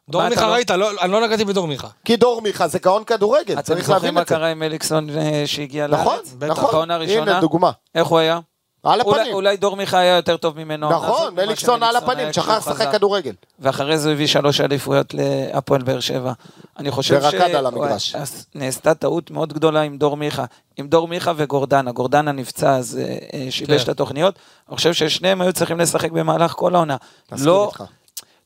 [0.08, 0.70] דור מה מיכה אתה לא- ראית?
[0.70, 1.88] לא- אני לא נגעתי בדור מיכה.
[2.04, 4.34] כי דור מיכה זה גאון כדורגל, אתם צריך זוכרים להבין מה את זה.
[4.34, 6.34] קרה עם אליקסון אה, שהגיע נכון, לארץ?
[6.48, 6.70] נכון.
[6.72, 7.30] בעונה הראשונה.
[7.30, 7.70] הנה דוגמה.
[7.94, 8.40] איך הוא היה?
[8.82, 9.32] על הפנים.
[9.34, 10.90] אולי דור מיכה היה יותר טוב ממנו.
[10.90, 12.92] נכון, ממה מליקסון על הפנים, שכח לשחק.
[12.92, 13.32] כדורגל.
[13.58, 16.32] ואחרי זה הוא הביא שלוש אליפויות להפועל באר שבע.
[16.78, 18.16] אני חושב ורקד על המגרש.
[18.54, 20.44] נעשתה טעות מאוד גדולה עם דור מיכה.
[20.76, 21.92] עם דור מיכה וגורדנה.
[21.92, 23.82] גורדנה נפצע, אז אה, אה, שיבש כן.
[23.84, 24.34] את התוכניות.
[24.68, 26.96] אני חושב ששניהם היו צריכים לשחק במהלך כל העונה.
[27.38, 27.84] לא, איתך.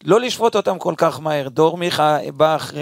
[0.04, 1.48] לא לשפוט אותם כל כך מהר.
[1.48, 2.80] דור מיכה בא אחרי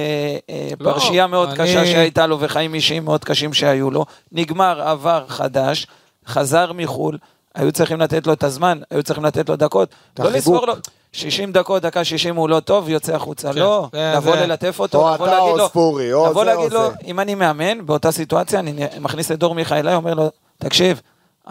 [0.51, 4.05] אה, לא, פרשייה מאוד אני- קשה שהייתה לו וחיים אישיים מאוד קשים שהיו לו.
[4.33, 5.87] נגמר, עבר חדש,
[6.27, 7.19] חזר מחו"ל.
[7.55, 9.89] היו צריכים לתת לו את הזמן, היו צריכים לתת לו דקות.
[10.19, 10.31] לא.
[10.31, 10.75] לספור לו,
[11.13, 13.53] 60 דקות, דקה 60 הוא לא טוב, יוצא החוצה.
[13.53, 16.27] כן, לא, זה- לבוא זה- ללטף אותו, או לבוא אתה להגיד או לו, ספורי, או
[16.31, 16.95] לבוא זה או להגיד לו, זה.
[17.07, 21.01] אם אני מאמן, באותה סיטואציה, אני מכניס את דור מיכה אליי, אומר לו, תקשיב,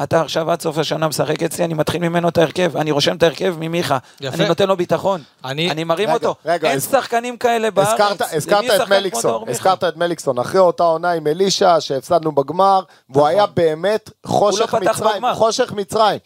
[0.03, 3.23] אתה עכשיו עד סוף השנה משחק אצלי, אני מתחיל ממנו את ההרכב, אני רושם את
[3.23, 4.35] ההרכב ממיכה, יפה.
[4.37, 7.89] אני נותן לו ביטחון, אני- אני מרים רגע, אותו, רגע, אין הז- שחקנים כאלה בארץ,
[7.99, 9.51] הזכרת, הזכרת את כמו מליקסון, דור מיכה?
[9.51, 14.83] הזכרת את מליקסון, אחרי אותה עונה עם אלישע שהפסדנו בגמר, והוא היה באמת חושך נכון.
[14.83, 15.33] לא מצרים, בגמר.
[15.35, 16.19] חושך מצרים.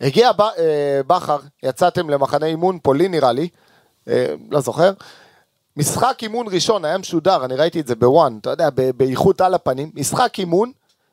[0.00, 0.50] הגיע ב- אה,
[1.06, 3.48] בכר, יצאתם למחנה אימון פולין נראה לי,
[4.08, 4.92] אה, לא זוכר,
[5.76, 9.90] משחק אימון ראשון היה משודר, אני ראיתי את זה בוואן, אתה יודע, באיכות על הפנים,
[9.94, 10.72] משחק אימון,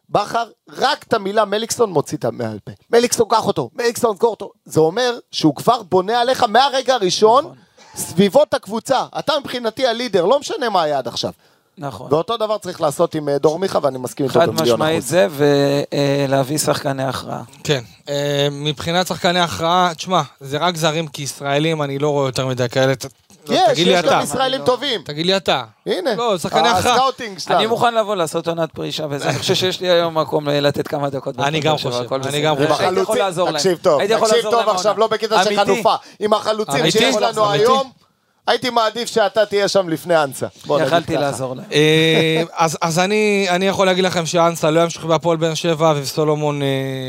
[0.09, 2.71] בכר, רק את המילה מליקסון מוציא את המעל פה.
[2.91, 4.51] מליקסון, קח אותו, מליקסון, סגור אותו.
[4.65, 7.57] זה אומר שהוא כבר בונה עליך מהרגע הראשון, נכון.
[7.95, 9.05] סביבות הקבוצה.
[9.19, 11.31] אתה מבחינתי הלידר, לא משנה מה היה עד עכשיו.
[11.77, 12.13] נכון.
[12.13, 15.09] ואותו דבר צריך לעשות עם אה, דור מיכה, ואני מסכים איתו חד במיליון משמעית אחוז.
[15.09, 15.27] זה,
[16.27, 17.41] ולהביא שחקני הכרעה.
[17.63, 22.47] כן, אה, מבחינת שחקני הכרעה, תשמע, זה רק זרים כי ישראלים, אני לא רואה יותר
[22.47, 22.93] מדי כאלה.
[23.49, 24.11] לא, יש, תגיד לי יש אתה.
[24.11, 25.01] גם ישראלים טובים.
[25.05, 25.63] תגיד לי אתה.
[25.85, 26.93] הנה, לא, שחקני הכרעה.
[26.95, 27.59] ה scouting שלנו.
[27.59, 31.09] אני מוכן לבוא לעשות עונת פרישה וזה, אני חושב שיש לי היום מקום לתת כמה
[31.09, 31.39] דקות.
[31.39, 32.41] אני גם חושב, אני.
[32.41, 32.83] גם חושב.
[32.83, 33.57] הייתי יכול לעזור להם.
[33.57, 34.99] תקשיב טוב, תקשיב טוב עכשיו.
[34.99, 35.55] לא בקטע של.
[35.55, 35.95] חנופה.
[36.19, 36.91] עם החלוצים?
[36.91, 37.51] שיש לנו?
[37.51, 37.91] היום,
[38.49, 40.47] הייתי מעדיף שאתה תהיה שם לפני אנסה.
[40.81, 41.17] יכלתי.
[41.17, 41.65] לעזור להם.
[41.73, 42.43] אה,
[42.81, 46.67] אז, אני, יכול להגיד לכם שאנסה לא ימשיך בהפועל באר שבע וסולומון אה,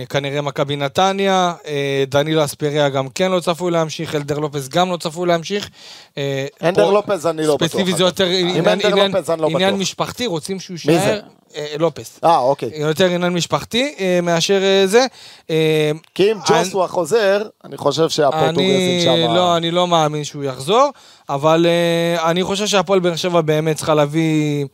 [0.09, 4.97] כנראה מכבי נתניה, אה, דנילו אספריה גם כן לא צפוי להמשיך, אלדר לופס גם לא
[4.97, 5.70] צפוי להמשיך.
[6.62, 7.68] אנדר פה לופז אני לא בטוח.
[7.68, 9.76] ספציפי זה יותר עניין, לא.
[9.76, 11.20] משפחתי, רוצים שהוא מי יישאר.
[11.55, 11.59] זה?
[11.59, 12.21] אה, לופס.
[12.25, 12.71] אה, אוקיי.
[12.75, 15.07] יותר עניין משפחתי אה, מאשר אה, זה.
[15.51, 19.35] אה, כי אם ג'וסווה חוזר, אני חושב שהפורטוגזים אני שם...
[19.35, 20.91] לא, אני לא מאמין שהוא יחזור,
[21.29, 21.67] אבל
[22.25, 24.67] אני חושב שהפועל באר שבע באמת צריכה להביא...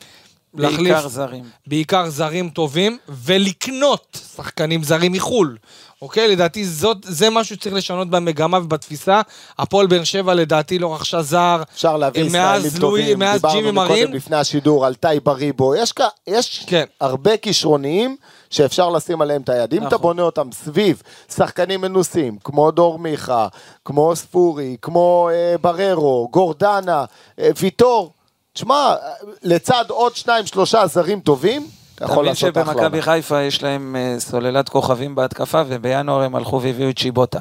[0.59, 1.45] להחליף בעיקר זרים.
[1.67, 5.57] בעיקר זרים טובים, ולקנות שחקנים זרים מחו"ל.
[6.03, 6.29] אוקיי?
[6.29, 9.21] לדעתי זאת, זה משהו שצריך לשנות במגמה ובתפיסה.
[9.59, 11.63] הפועל באר שבע לדעתי לא רכשה זר.
[11.75, 14.03] אפשר להביא ישראלים מאז טובים, מאז ג'ימי דיברנו מרין.
[14.03, 16.85] מקודם לפני השידור על טאי בריבו, יש, כ- יש כן.
[17.01, 18.17] הרבה כישרוניים
[18.51, 19.73] שאפשר לשים עליהם את היד.
[19.75, 20.01] אם אתה נכון.
[20.01, 21.03] בונה אותם סביב
[21.37, 23.49] שחקנים מנוסים, כמו דור מיכה,
[23.85, 27.05] כמו ספורי, כמו אה, בררו, גורדנה,
[27.39, 28.13] אה, ויטור,
[28.53, 28.95] תשמע, אה,
[29.43, 31.67] לצד עוד שניים שלושה זרים טובים,
[31.97, 32.65] אתה יכול לעשות אחלה.
[32.65, 33.03] שבמכבי עונה.
[33.03, 37.41] חיפה יש להם אה, סוללת כוכבים בהתקפה, ובינואר הם הלכו והביאו את צ'יבוטה.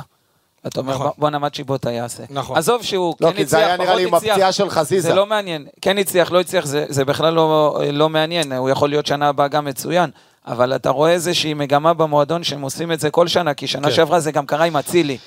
[0.68, 1.12] אתה אומר, נכון.
[1.18, 2.24] בוא נמה צ'יבוטה יעשה.
[2.30, 2.58] נכון.
[2.58, 4.34] עזוב שהוא לא, כן כי זה הצליח, היה נראה לי עם פחות הצליח.
[4.34, 5.08] הפציעה של חזיזה.
[5.08, 5.66] זה לא מעניין.
[5.82, 8.52] כן הצליח, לא הצליח, זה, זה בכלל לא, לא מעניין.
[8.52, 10.10] הוא יכול להיות שנה הבאה גם מצוין.
[10.48, 13.94] אבל אתה רואה איזושהי מגמה במועדון שהם עושים את זה כל שנה, כי שנה כן.
[13.94, 15.18] שעברה זה גם קרה עם אצילי,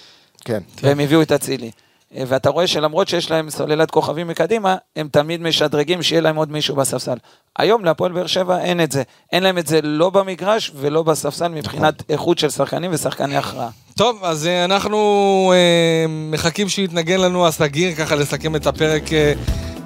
[0.45, 0.61] כן.
[0.83, 1.71] והם הביאו את אצילי.
[2.17, 6.53] אה, ואתה רואה שלמרות שיש להם סוללת כוכבים מקדימה, הם תמיד משדרגים שיהיה להם עוד
[6.53, 7.17] מישהו בספסל.
[7.59, 9.03] היום להפועל באר שבע אין את זה.
[9.33, 13.69] אין להם את זה לא במגרש ולא בספסל מבחינת איכות של שחקנים ושחקני הכרעה.
[13.97, 19.33] טוב, אז אה, אנחנו אה, מחכים שיתנגן לנו הסגיר, ככה לסכם את הפרק אה,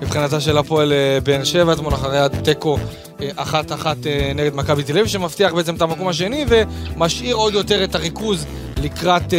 [0.02, 2.78] מבחינתה של הפועל אה, באר שבע, אתמול אחרי התיקו
[3.20, 7.84] אה, אחת-אחת אה, נגד מכבי תל אביב, שמבטיח בעצם את המקום השני ומשאיר עוד יותר
[7.84, 8.46] את הריכוז
[8.76, 9.34] לקראת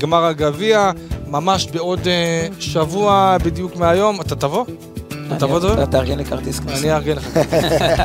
[0.00, 0.90] גמר הגביע,
[1.26, 2.00] ממש בעוד
[2.60, 4.20] שבוע בדיוק מהיום.
[4.20, 4.64] אתה תבוא?
[5.26, 5.72] אתה תבוא, תבוא?
[5.72, 6.80] אתה תארגן לי כרטיס כניסה.
[6.80, 7.28] אני אארגן לך.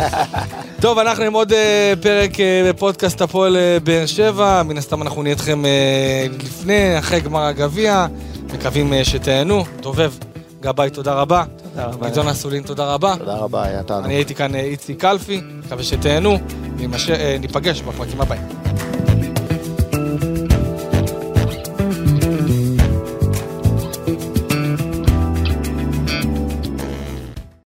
[0.82, 1.54] טוב, אנחנו עם עוד
[2.01, 2.32] פרק
[2.70, 4.64] בפודקאסט הפועל באר שבע.
[4.64, 5.64] מן הסתם אנחנו נהיה איתכם
[6.43, 8.08] לפני, אחרי גמר הגביע.
[8.54, 9.64] מקווים שתהנו.
[9.82, 10.12] דובב,
[10.62, 11.43] גבאי, תודה רבה.
[12.02, 13.16] גדעון אסולין, תודה רבה.
[13.20, 14.06] תודה רבה, היה תענוג.
[14.06, 16.38] אני הייתי כאן אה, איציק קלפי, מקווה שתהנו.
[17.10, 18.42] אה, ניפגש בפרקים הבאים.